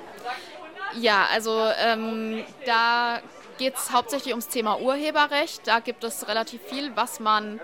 Ja, 1.00 1.28
also 1.32 1.68
ähm, 1.84 2.44
da 2.66 3.20
geht 3.60 3.76
es 3.76 3.91
hauptsächlich 3.91 4.34
ums 4.34 4.48
Thema 4.48 4.80
Urheberrecht. 4.80 5.67
Da 5.67 5.80
gibt 5.80 6.04
es 6.04 6.28
relativ 6.28 6.62
viel, 6.63 6.95
was 6.95 7.19
man 7.19 7.60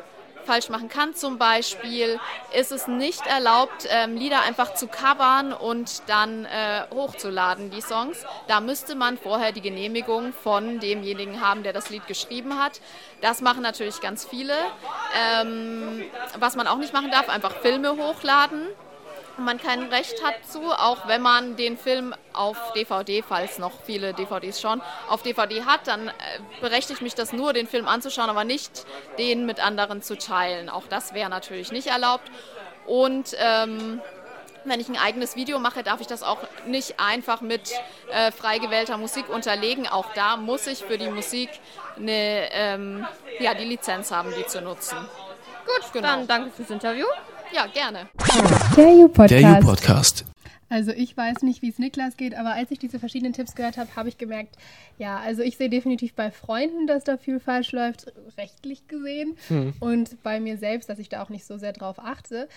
falsch 0.46 0.70
machen 0.70 0.90
kann. 0.90 1.16
Zum 1.16 1.40
Beispiel 1.40 2.20
ist 2.54 2.72
es 2.72 2.88
nicht 2.88 3.26
erlaubt, 3.26 3.88
ähm, 3.90 4.16
Lieder 4.16 4.44
einfach 4.44 4.76
zu 4.76 4.88
covern 4.88 5.54
und 5.54 6.04
dann 6.08 6.46
äh, 6.46 6.84
hochzuladen, 6.94 7.72
die 7.72 7.82
Songs. 7.82 8.24
Da 8.48 8.60
müsste 8.62 8.94
man 8.94 9.18
vorher 9.18 9.52
die 9.52 9.62
Genehmigung 9.62 10.34
von 10.34 10.80
demjenigen 10.80 11.42
haben, 11.42 11.64
der 11.64 11.74
das 11.74 11.90
Lied 11.90 12.06
geschrieben 12.06 12.60
hat. 12.62 12.80
Das 13.22 13.42
machen 13.42 13.64
natürlich 13.64 14.00
ganz 14.02 14.26
viele. 14.26 14.54
Ähm, 15.18 16.04
was 16.38 16.56
man 16.56 16.68
auch 16.68 16.78
nicht 16.78 16.94
machen 16.94 17.10
darf, 17.10 17.28
einfach 17.30 17.56
Filme 17.62 17.98
hochladen 17.98 18.68
man 19.38 19.60
kein 19.60 19.84
Recht 19.84 20.24
hat 20.24 20.36
zu, 20.50 20.62
auch 20.72 21.08
wenn 21.08 21.22
man 21.22 21.56
den 21.56 21.78
Film 21.78 22.14
auf 22.34 22.58
DVD, 22.74 23.22
falls 23.22 23.60
noch 23.60 23.74
viele 23.86 24.14
DVDs 24.14 24.62
schon, 24.62 24.82
auf 25.10 25.24
DVD 25.24 25.66
hat, 25.66 25.88
dann 25.88 26.08
äh, 26.08 26.12
berechtigt 26.62 27.02
mich 27.02 27.16
das 27.16 27.34
nur, 27.34 27.54
den 27.54 27.68
Film 27.68 27.88
anzuschauen, 27.88 28.30
aber 28.30 28.44
nicht 28.44 28.86
den 29.18 29.46
mit 29.46 29.60
anderen 29.60 30.02
zu 30.02 30.18
teilen. 30.18 30.70
Auch 30.70 30.84
das 30.90 31.14
wäre 31.14 31.30
natürlich 31.30 31.72
nicht 31.72 31.88
erlaubt. 31.88 32.30
Und 32.86 33.36
ähm, 33.40 34.02
wenn 34.66 34.80
ich 34.80 34.90
ein 34.90 34.98
eigenes 34.98 35.36
Video 35.36 35.60
mache, 35.60 35.84
darf 35.84 36.02
ich 36.02 36.08
das 36.08 36.24
auch 36.24 36.40
nicht 36.66 37.00
einfach 37.00 37.42
mit 37.42 37.72
äh, 38.12 38.32
frei 38.32 38.58
gewählter 38.58 38.98
Musik 38.98 39.30
unterlegen. 39.30 39.88
Auch 39.88 40.14
da 40.14 40.38
muss 40.38 40.68
ich 40.68 40.80
für 40.80 40.98
die 40.98 41.10
Musik 41.10 41.50
eine, 41.98 42.52
ähm, 42.52 43.08
ja, 43.40 43.54
die 43.54 43.66
Lizenz 43.66 44.12
haben, 44.12 44.34
die 44.38 44.46
zu 44.46 44.62
nutzen. 44.62 44.98
Gut, 45.66 45.94
genau. 45.94 46.08
dann 46.08 46.28
danke 46.28 46.52
fürs 46.52 46.70
Interview. 46.70 47.06
Ja, 47.56 47.66
gerne. 47.68 48.10
Der 48.76 48.88
U-Podcast. 48.88 49.32
Der 49.32 49.60
U-Podcast. 49.60 50.26
Also 50.68 50.92
ich 50.92 51.16
weiß 51.16 51.44
nicht, 51.44 51.62
wie 51.62 51.70
es 51.70 51.78
Niklas 51.78 52.18
geht, 52.18 52.36
aber 52.36 52.54
als 52.54 52.72
ich 52.72 52.80
diese 52.80 53.00
verschiedenen 53.00 53.34
Tipps 53.34 53.56
gehört 53.56 53.78
habe, 53.78 53.96
habe 53.96 54.10
ich 54.10 54.18
gemerkt, 54.18 54.58
ja, 54.98 55.20
also 55.20 55.44
ich 55.44 55.58
sehe 55.58 55.70
definitiv 55.70 56.14
bei 56.14 56.32
Freunden, 56.32 56.88
dass 56.88 57.04
da 57.04 57.18
viel 57.18 57.40
falsch 57.40 57.72
läuft, 57.72 58.12
rechtlich 58.38 58.88
gesehen. 58.88 59.38
Hm. 59.48 59.74
Und 59.80 60.22
bei 60.24 60.40
mir 60.40 60.58
selbst, 60.58 60.90
dass 60.90 61.00
ich 61.00 61.10
da 61.10 61.22
auch 61.22 61.30
nicht 61.30 61.46
so 61.46 61.58
sehr 61.58 61.74
drauf 61.74 62.00
achte. 62.00 62.48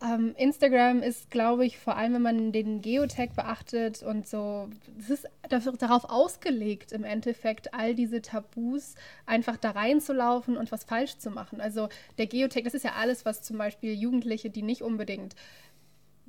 Ähm, 0.00 0.34
Instagram 0.36 1.02
ist, 1.02 1.28
glaube 1.30 1.66
ich, 1.66 1.76
vor 1.76 1.96
allem, 1.96 2.14
wenn 2.14 2.22
man 2.22 2.52
den 2.52 2.80
Geotag 2.82 3.34
beachtet 3.34 4.02
und 4.04 4.28
so, 4.28 4.68
es 4.96 5.10
ist 5.10 5.26
darauf 5.48 6.04
ausgelegt, 6.04 6.92
im 6.92 7.02
Endeffekt 7.02 7.74
all 7.74 7.96
diese 7.96 8.22
Tabus 8.22 8.94
einfach 9.26 9.56
da 9.56 9.72
reinzulaufen 9.72 10.56
und 10.56 10.70
was 10.70 10.84
falsch 10.84 11.18
zu 11.18 11.30
machen. 11.30 11.60
Also 11.60 11.88
der 12.16 12.28
Geotag, 12.28 12.62
das 12.62 12.74
ist 12.74 12.84
ja 12.84 12.92
alles, 12.92 13.24
was 13.24 13.42
zum 13.42 13.58
Beispiel 13.58 13.92
Jugendliche, 13.92 14.50
die 14.50 14.62
nicht 14.62 14.82
unbedingt 14.82 15.34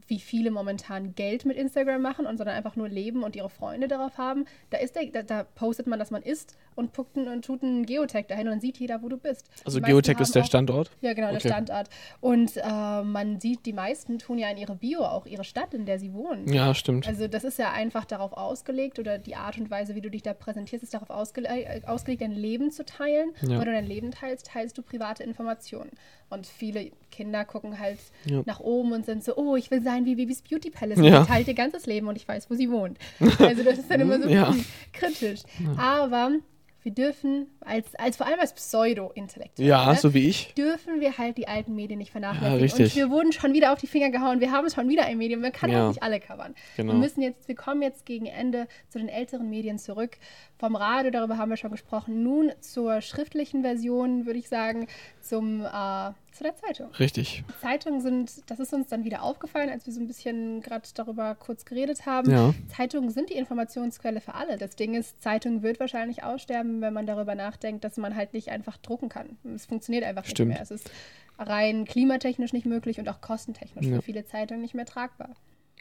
wie 0.10 0.20
viele 0.20 0.52
momentan 0.52 1.16
Geld 1.16 1.46
mit 1.46 1.56
Instagram 1.58 2.02
machen 2.02 2.26
und 2.26 2.38
sondern 2.38 2.56
einfach 2.56 2.76
nur 2.76 2.90
leben 2.90 3.24
und 3.24 3.36
ihre 3.36 3.50
Freunde 3.50 3.88
darauf 3.88 4.18
haben. 4.18 4.46
Da 4.72 4.78
ist 4.80 4.96
der, 4.96 5.06
da, 5.08 5.24
da 5.24 5.44
postet 5.44 5.88
man, 5.88 6.00
dass 6.00 6.12
man 6.12 6.22
isst 6.24 6.58
und, 6.76 6.92
einen, 7.16 7.28
und 7.28 7.46
tut 7.46 7.64
einen 7.64 7.86
Geotag 7.86 8.28
dahin 8.28 8.48
und 8.48 8.52
dann 8.54 8.62
sieht 8.62 8.78
jeder, 8.78 9.02
wo 9.02 9.10
du 9.10 9.18
bist. 9.18 9.48
Also 9.66 9.80
Geotag 9.82 10.20
ist 10.20 10.34
der 10.36 10.44
auch- 10.44 10.48
Standort? 10.48 10.92
Ja, 11.02 11.14
genau, 11.14 11.30
Okay. 11.30 11.40
der 11.44 11.50
Standort. 11.50 11.90
Und 12.22 12.58
äh, 12.58 13.02
man 13.04 13.40
sieht, 13.40 13.66
die 13.66 13.74
meisten 13.74 14.20
tun 14.20 14.38
ja 14.40 14.50
in 14.50 14.58
ihre 14.58 14.76
Bio 14.76 15.02
auch 15.04 15.26
ihre 15.26 15.44
Stadt, 15.44 15.74
in 15.74 15.86
der 15.86 16.00
sie 16.00 16.14
wohnen. 16.14 16.52
Ja, 16.52 16.74
stimmt. 16.74 17.08
Also 17.08 17.28
das 17.28 17.44
ist 17.44 17.60
ja 17.60 17.72
einfach 17.72 18.06
darauf 18.06 18.34
ausgelegt 18.34 19.00
oder 19.00 19.18
die 19.20 19.36
Art 19.36 19.58
und 19.58 19.70
Weise, 19.70 19.96
wie 19.96 20.02
du 20.02 20.10
dich 20.10 20.24
da 20.24 20.34
präsentierst, 20.34 20.84
ist 20.84 20.94
darauf 20.94 21.10
ausgele 21.10 21.48
äh, 21.48 21.82
ausgelegt, 21.86 22.22
dein 22.22 22.32
Leben 22.32 22.72
zu 22.72 22.84
teilen. 22.86 23.32
Ja. 23.42 23.50
Wenn 23.60 23.66
du 23.66 23.72
dein 23.72 23.86
Leben 23.86 24.12
teilst, 24.12 24.48
teilst 24.48 24.78
du 24.78 24.82
private 24.82 25.24
Informationen. 25.24 25.92
Und 26.30 26.46
viele 26.46 26.92
Kinder 27.12 27.44
gucken 27.44 27.80
halt 27.80 27.98
Ja. 28.26 28.44
nach 28.46 28.60
oben 28.60 28.92
und 28.94 29.06
sind 29.06 29.24
so, 29.24 29.36
oh, 29.36 29.56
ich 29.56 29.72
will 29.72 29.82
sein 29.82 30.06
wie 30.06 30.16
Bibis 30.16 30.42
Beauty 30.44 30.70
Palace. 30.70 31.00
Ja. 31.00 31.22
Die 31.22 31.28
teilt 31.28 31.48
ihr 31.48 31.56
ganzes 31.56 31.86
Leben 31.88 32.08
und 32.08 32.16
ich 32.16 32.28
weiß, 32.28 32.50
wo 32.52 32.56
sie 32.56 32.70
wohnt. 32.70 32.98
Also 33.40 33.64
das 33.64 33.80
ist 33.80 33.90
dann 33.90 34.02
immer 34.02 34.22
so 34.22 34.30
Ja. 34.30 34.56
kritisch. 34.94 35.42
Aber 35.78 36.34
wir 36.82 36.94
dürfen, 36.94 37.48
als, 37.62 37.94
als 37.96 38.18
vor 38.18 38.26
allem 38.26 38.40
als 38.40 38.54
Pseudo-Intellektuelle, 38.54 39.70
Ja, 39.70 39.92
ne, 39.92 39.98
so 39.98 40.14
wie 40.14 40.28
ich. 40.30 40.54
dürfen 40.56 41.00
wir 41.02 41.18
halt 41.18 41.38
die 41.38 41.48
alten 41.48 41.76
Medien 41.76 41.98
nicht 42.00 42.12
vernachlässigen. 42.12 42.54
Ja, 42.58 42.62
richtig. 42.64 42.86
Und 42.94 42.96
wir 42.96 43.10
wurden 43.10 43.32
schon 43.34 43.54
wieder 43.54 43.74
auf 43.74 43.80
die 43.80 43.88
Finger 43.88 44.10
gehauen. 44.10 44.40
Wir 44.40 44.52
haben 44.52 44.70
schon 44.70 44.88
wieder 44.90 45.06
ein 45.06 45.18
Medium. 45.18 45.42
Man 45.42 45.52
kann 45.52 45.70
Ja. 45.72 45.84
auch 45.86 45.90
nicht 45.90 46.02
alle 46.04 46.20
covern. 46.20 46.56
Genau. 46.78 46.94
Wir 46.94 47.00
müssen 47.00 47.22
jetzt, 47.22 47.48
wir 47.48 47.56
kommen 47.56 47.82
jetzt 47.82 48.06
gegen 48.06 48.26
Ende 48.28 48.68
zu 48.88 48.98
den 49.00 49.10
älteren 49.10 49.50
Medien 49.50 49.78
zurück. 49.78 50.18
Vom 50.58 50.76
Radio, 50.76 51.12
darüber 51.12 51.38
haben 51.38 51.50
wir 51.50 51.58
schon 51.58 51.72
gesprochen. 51.72 52.24
Nun 52.24 52.52
zur 52.62 53.02
schriftlichen 53.02 53.62
Version, 53.62 54.26
würde 54.26 54.40
ich 54.40 54.48
sagen, 54.50 54.88
zum, 55.22 55.66
äh, 55.66 56.12
zu 56.40 56.44
der 56.46 56.56
Zeitung. 56.56 56.90
Richtig. 56.98 57.44
Zeitungen 57.62 58.00
sind, 58.02 58.50
das 58.50 58.60
ist 58.60 58.74
uns 58.74 58.88
dann 58.88 59.04
wieder 59.04 59.24
aufgefallen, 59.24 59.70
als 59.70 59.86
wir 59.86 59.94
so 59.94 60.00
ein 60.00 60.08
bisschen 60.08 60.62
gerade 60.62 60.88
darüber 60.96 61.36
kurz 61.36 61.66
geredet 61.66 62.06
haben. 62.06 62.32
Ja. 62.32 62.54
Zeitungen 62.76 63.10
sind 63.12 63.30
die 63.30 63.34
Informationsquelle 63.36 64.22
für 64.22 64.34
alle. 64.36 64.58
Das 64.58 64.76
Ding 64.78 64.94
ist, 64.96 65.22
Zeitung 65.22 65.62
wird 65.64 65.80
wahrscheinlich 65.82 66.24
aussterben, 66.24 66.80
wenn 66.82 66.94
man 66.94 67.06
darüber 67.06 67.36
nachdenkt, 67.36 67.84
dass 67.84 67.98
man 67.98 68.16
halt 68.16 68.34
nicht 68.34 68.50
einfach 68.50 68.78
drucken 68.78 69.10
kann. 69.10 69.38
Es 69.54 69.66
funktioniert 69.66 70.06
einfach 70.06 70.26
Stimmt. 70.26 70.50
nicht 70.50 70.58
mehr. 70.58 70.64
Es 70.64 70.72
ist 70.72 70.90
rein 71.38 71.84
klimatechnisch 71.86 72.54
nicht 72.54 72.66
möglich 72.66 73.00
und 73.00 73.10
auch 73.10 73.20
kostentechnisch 73.22 73.86
Ja. 73.86 73.98
für 73.98 74.02
viele 74.02 74.26
Zeitungen 74.26 74.62
nicht 74.62 74.74
mehr 74.76 74.86
tragbar. 74.86 75.36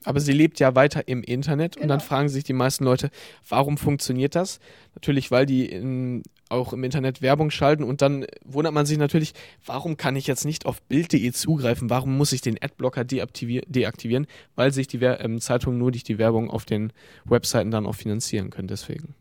Aber 0.05 0.21
sie 0.21 0.33
lebt 0.33 0.61
ja 0.61 0.75
weiter 0.75 1.09
im 1.09 1.23
Internet 1.23 1.77
und 1.77 1.89
dann 1.89 1.99
Genau. 1.99 2.09
fragen 2.09 2.29
sich 2.29 2.45
die 2.45 2.53
meisten 2.53 2.85
Leute, 2.85 3.11
warum 3.49 3.77
funktioniert 3.77 4.35
das? 4.37 4.61
Natürlich, 4.95 5.31
weil 5.31 5.45
die 5.45 5.67
in, 5.67 6.23
auch 6.49 6.73
im 6.73 6.85
Internet 6.85 7.21
Werbung 7.21 7.51
schalten 7.51 7.83
und 7.83 8.01
dann 8.01 8.25
wundert 8.45 8.73
man 8.73 8.87
sich 8.87 8.97
natürlich, 8.97 9.35
warum 9.67 9.97
kann 9.97 10.15
ich 10.17 10.27
jetzt 10.27 10.45
nicht 10.45 10.67
auf 10.67 10.81
Bild.de 10.83 11.31
zugreifen? 11.33 11.91
Warum 11.91 12.17
muss 12.17 12.33
ich 12.33 12.41
den 12.41 12.57
Adblocker 12.63 13.05
deaktivier 13.05 13.63
deaktivieren? 13.67 14.27
Weil 14.55 14.73
sich 14.73 14.87
die 14.87 15.01
Wer 15.01 15.21
ähm, 15.21 15.41
Zeitungen 15.41 15.79
nur 15.79 15.91
durch 15.91 16.05
die 16.05 16.19
Werbung 16.19 16.49
auf 16.49 16.65
den 16.65 16.93
Webseiten 17.25 17.71
dann 17.71 17.85
auch 17.87 17.95
finanzieren 17.97 18.51
können. 18.51 18.69
Deswegen. 18.69 19.15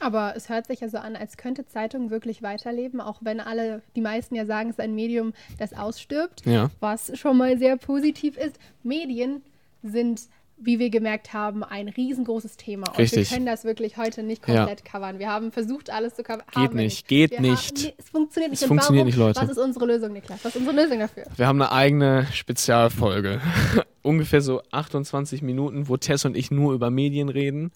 Aber 0.00 0.34
es 0.36 0.50
hört 0.50 0.66
sich 0.66 0.80
ja 0.80 0.88
so 0.88 0.98
an, 0.98 1.16
als 1.16 1.38
könnte 1.38 1.64
Zeitung 1.64 2.10
wirklich 2.10 2.42
weiterleben, 2.42 3.00
auch 3.00 3.20
wenn 3.22 3.40
alle, 3.40 3.80
die 3.96 4.02
meisten 4.02 4.34
ja 4.34 4.44
sagen, 4.44 4.68
es 4.68 4.74
ist 4.76 4.80
ein 4.80 4.94
Medium, 4.94 5.32
das 5.58 5.72
ausstirbt, 5.72 6.44
Ja. 6.44 6.70
was 6.80 7.16
schon 7.18 7.38
mal 7.38 7.56
sehr 7.58 7.78
positiv 7.78 8.36
ist. 8.36 8.58
Medien 8.82 9.40
sind, 9.84 10.22
wie 10.56 10.78
wir 10.78 10.88
gemerkt 10.88 11.32
haben, 11.32 11.62
ein 11.64 11.88
riesengroßes 11.88 12.56
Thema. 12.56 12.88
Und 12.88 12.98
Richtig. 12.98 13.28
wir 13.30 13.36
können 13.36 13.46
das 13.46 13.64
wirklich 13.64 13.96
heute 13.96 14.22
nicht 14.22 14.46
Ja. 14.48 14.58
komplett 14.66 14.84
covern. 14.84 15.18
Wir 15.18 15.28
haben 15.28 15.52
versucht, 15.52 15.90
alles 15.90 16.14
zu 16.14 16.22
covern. 16.22 16.44
Geht 16.54 16.74
nicht, 16.74 17.06
geht 17.08 17.30
wir 17.32 17.40
nicht. 17.40 17.70
Haben, 17.76 17.82
nee, 17.82 17.94
es 17.98 18.08
funktioniert 18.08 18.50
nicht. 18.52 18.58
Es 18.62 18.62
Und 18.62 18.68
funktioniert 18.68 19.02
warum? 19.06 19.06
nicht, 19.06 19.16
Leute. 19.18 19.40
Was 19.42 19.50
ist 19.50 19.58
unsere 19.62 19.86
Lösung, 19.86 20.12
Niklas? 20.12 20.44
Was 20.44 20.54
ist 20.54 20.60
unsere 20.66 20.76
Lösung 20.82 20.98
dafür? 21.00 21.24
Wir 21.36 21.46
haben 21.46 21.60
eine 21.60 21.72
eigene 21.72 22.26
Spezialfolge. 22.32 23.40
Ungefähr 24.02 24.40
so 24.40 24.62
28 24.70 25.42
Minuten, 25.42 25.88
wo 25.88 25.96
Tess 25.96 26.24
und 26.24 26.36
ich 26.36 26.50
nur 26.50 26.72
über 26.72 26.90
Medien 26.90 27.28
reden. 27.28 27.72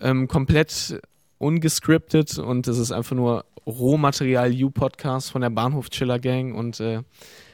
Ähm, 0.00 0.26
komplett 0.26 1.00
ungescriptet 1.40 2.38
und 2.38 2.68
es 2.68 2.78
ist 2.78 2.92
einfach 2.92 3.16
nur 3.16 3.44
Rohmaterial 3.66 4.52
U-Podcast 4.64 5.30
von 5.30 5.42
der 5.42 5.50
Bahnhof 5.50 5.90
Chiller 5.90 6.18
Gang 6.18 6.54
und 6.54 6.80
äh, 6.80 7.00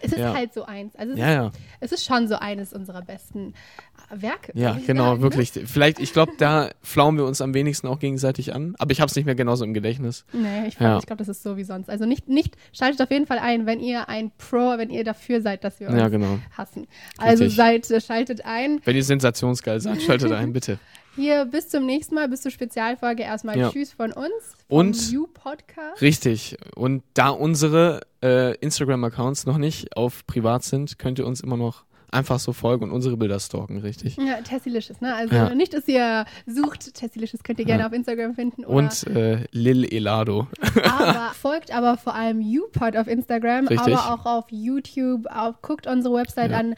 Es 0.00 0.12
ist 0.12 0.18
ja. 0.18 0.34
halt 0.34 0.52
so 0.54 0.64
eins. 0.64 0.94
Also 0.96 1.12
es, 1.12 1.18
Ja, 1.18 1.26
ist, 1.28 1.34
ja. 1.34 1.52
es 1.80 1.92
ist 1.92 2.04
schon 2.04 2.26
so 2.28 2.36
eines 2.36 2.72
unserer 2.72 3.02
besten 3.02 3.54
Werke. 4.14 4.52
Ja, 4.54 4.78
genau, 4.86 5.04
sagen, 5.06 5.16
ne? 5.18 5.22
wirklich. 5.22 5.50
Vielleicht, 5.66 5.98
ich 5.98 6.12
glaube, 6.12 6.32
da 6.38 6.70
flauen 6.82 7.16
wir 7.16 7.24
uns 7.24 7.40
am 7.40 7.54
wenigsten 7.54 7.86
auch 7.88 7.98
gegenseitig 7.98 8.54
an, 8.54 8.74
aber 8.78 8.92
ich 8.92 9.00
habe 9.00 9.08
es 9.10 9.16
nicht 9.16 9.24
mehr 9.24 9.34
genauso 9.34 9.64
im 9.64 9.74
Gedächtnis. 9.74 10.24
Nee, 10.32 10.68
ich, 10.68 10.78
Ja. 10.78 10.98
ich 10.98 11.06
glaube, 11.06 11.18
das 11.18 11.28
ist 11.28 11.42
so 11.42 11.56
wie 11.56 11.64
sonst. 11.64 11.90
Also 11.90 12.06
nicht, 12.06 12.28
nicht, 12.28 12.56
schaltet 12.72 13.02
auf 13.02 13.10
jeden 13.10 13.26
Fall 13.26 13.38
ein, 13.38 13.66
wenn 13.66 13.80
ihr 13.80 14.08
ein 14.08 14.30
Pro, 14.38 14.78
wenn 14.78 14.90
ihr 14.90 15.04
dafür 15.04 15.40
seid, 15.42 15.64
dass 15.64 15.80
wir 15.80 15.88
uns 15.88 15.98
Ja, 15.98 16.08
genau. 16.08 16.38
hassen. 16.56 16.86
Also 17.18 17.44
Richtig. 17.44 17.56
seid, 17.56 18.02
schaltet 18.02 18.44
ein. 18.44 18.80
Wenn 18.84 18.96
ihr 18.96 19.04
sensationsgeil 19.04 19.80
seid, 19.80 20.02
schaltet 20.02 20.32
ein, 20.32 20.52
bitte. 20.52 20.78
Hier 21.16 21.46
bis 21.46 21.68
zum 21.68 21.86
nächsten 21.86 22.14
Mal, 22.14 22.28
bis 22.28 22.42
zur 22.42 22.50
Spezialfolge. 22.50 23.22
Erstmal 23.22 23.56
Ja. 23.58 23.70
Tschüss 23.70 23.92
von 23.92 24.12
uns. 24.12 24.30
Vom 24.68 24.78
Und- 24.78 25.10
You 25.10 25.26
Podcast. 25.28 26.02
Richtig. 26.02 26.56
Und 26.74 27.02
da 27.14 27.30
unsere 27.30 28.02
äh, 28.22 28.54
Instagram-Accounts 28.58 29.46
noch 29.46 29.56
nicht 29.58 29.96
auf 29.96 30.26
privat 30.26 30.62
sind, 30.64 30.98
könnt 30.98 31.18
ihr 31.18 31.26
uns 31.26 31.40
immer 31.40 31.56
noch 31.56 31.84
einfach 32.10 32.38
so 32.38 32.52
folgen 32.52 32.84
und 32.84 32.90
unsere 32.92 33.16
Bilder 33.16 33.38
stalken, 33.40 33.78
richtig? 33.78 34.16
Ja, 34.16 34.40
Tessilicious, 34.40 35.00
ne? 35.00 35.14
Also 35.14 35.34
Ja. 35.34 35.54
nicht, 35.54 35.74
dass 35.74 35.88
ihr 35.88 36.24
sucht, 36.46 36.94
Tessilicious 36.94 37.42
könnt 37.42 37.58
ihr 37.58 37.64
gerne 37.64 37.82
Ja. 37.82 37.86
auf 37.88 37.92
Instagram 37.92 38.34
finden. 38.34 38.64
Und 38.64 39.06
äh, 39.08 39.44
Lil 39.52 39.84
Elado. 39.92 40.46
aber 40.84 41.32
folgt 41.40 41.72
aber 41.72 41.96
vor 41.96 42.14
allem 42.14 42.40
YouPod 42.40 42.96
auf 42.96 43.06
Instagram, 43.06 43.66
Richtig. 43.68 43.94
aber 43.96 44.14
auch 44.14 44.26
auf 44.26 44.44
YouTube. 44.50 45.26
Auch, 45.26 45.60
guckt 45.62 45.86
unsere 45.86 46.14
Website 46.14 46.52
an. 46.52 46.74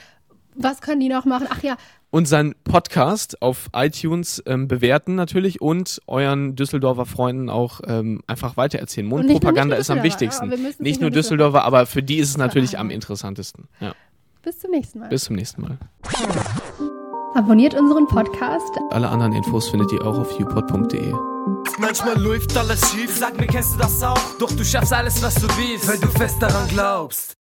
Was 0.60 0.80
können 0.80 1.00
die 1.00 1.08
noch 1.08 1.24
machen? 1.24 1.46
Ach 1.50 1.62
ja, 1.62 1.76
Unseren 2.10 2.54
Podcast 2.64 3.42
auf 3.42 3.68
iTunes 3.74 4.42
ähm, 4.46 4.66
bewerten 4.66 5.14
natürlich 5.14 5.60
und 5.60 6.00
euren 6.06 6.56
Düsseldorfer 6.56 7.04
Freunden 7.04 7.50
auch 7.50 7.80
ähm, 7.86 8.22
einfach 8.26 8.56
weitererzählen. 8.56 9.06
Mundpropaganda 9.06 9.76
ist 9.76 9.90
am 9.90 10.02
wichtigsten. 10.02 10.48
Nicht 10.48 10.80
nicht 10.80 11.00
nur 11.02 11.10
Düsseldorfer- 11.10 11.12
Düsseldorfer, 11.12 11.64
aber 11.64 11.84
für 11.86 12.02
die 12.02 12.16
ist 12.16 12.30
es 12.30 12.38
natürlich 12.38 12.78
am 12.78 12.88
interessantesten. 12.90 13.68
Ja. 13.80 13.92
bis 14.42 14.58
zum 14.58 14.70
nächsten 14.70 15.00
Mal. 15.00 15.08
Bis 15.10 15.24
zum 15.24 15.36
nächsten 15.36 15.60
Mal. 15.60 15.78
Abonniert 17.34 17.74
unseren 17.74 18.06
Podcast. 18.06 18.70
Alle 18.90 19.08
anderen 19.10 19.34
Infos 19.34 19.68
findet 19.68 19.92
ihr 19.92 20.00
auch 20.04 20.18
auf 20.18 20.40
upod.de. 20.40 21.12
Manchmal 21.78 22.18
läuft 22.18 22.56
alles 22.56 22.80
schief. 22.90 23.16
Sag 23.18 23.38
mir, 23.38 23.46
kennst 23.46 23.74
du 23.74 23.78
das 23.80 24.02
auch? 24.02 24.18
Doch 24.38 24.50
du 24.50 24.64
schaffst 24.64 24.92
alles, 24.94 25.22
was 25.22 25.34
du 25.34 25.46
willst, 25.58 25.86
weil 25.86 25.98
du 25.98 26.08
fest 26.08 26.36
daran 26.40 26.66
glaubst. 26.68 27.36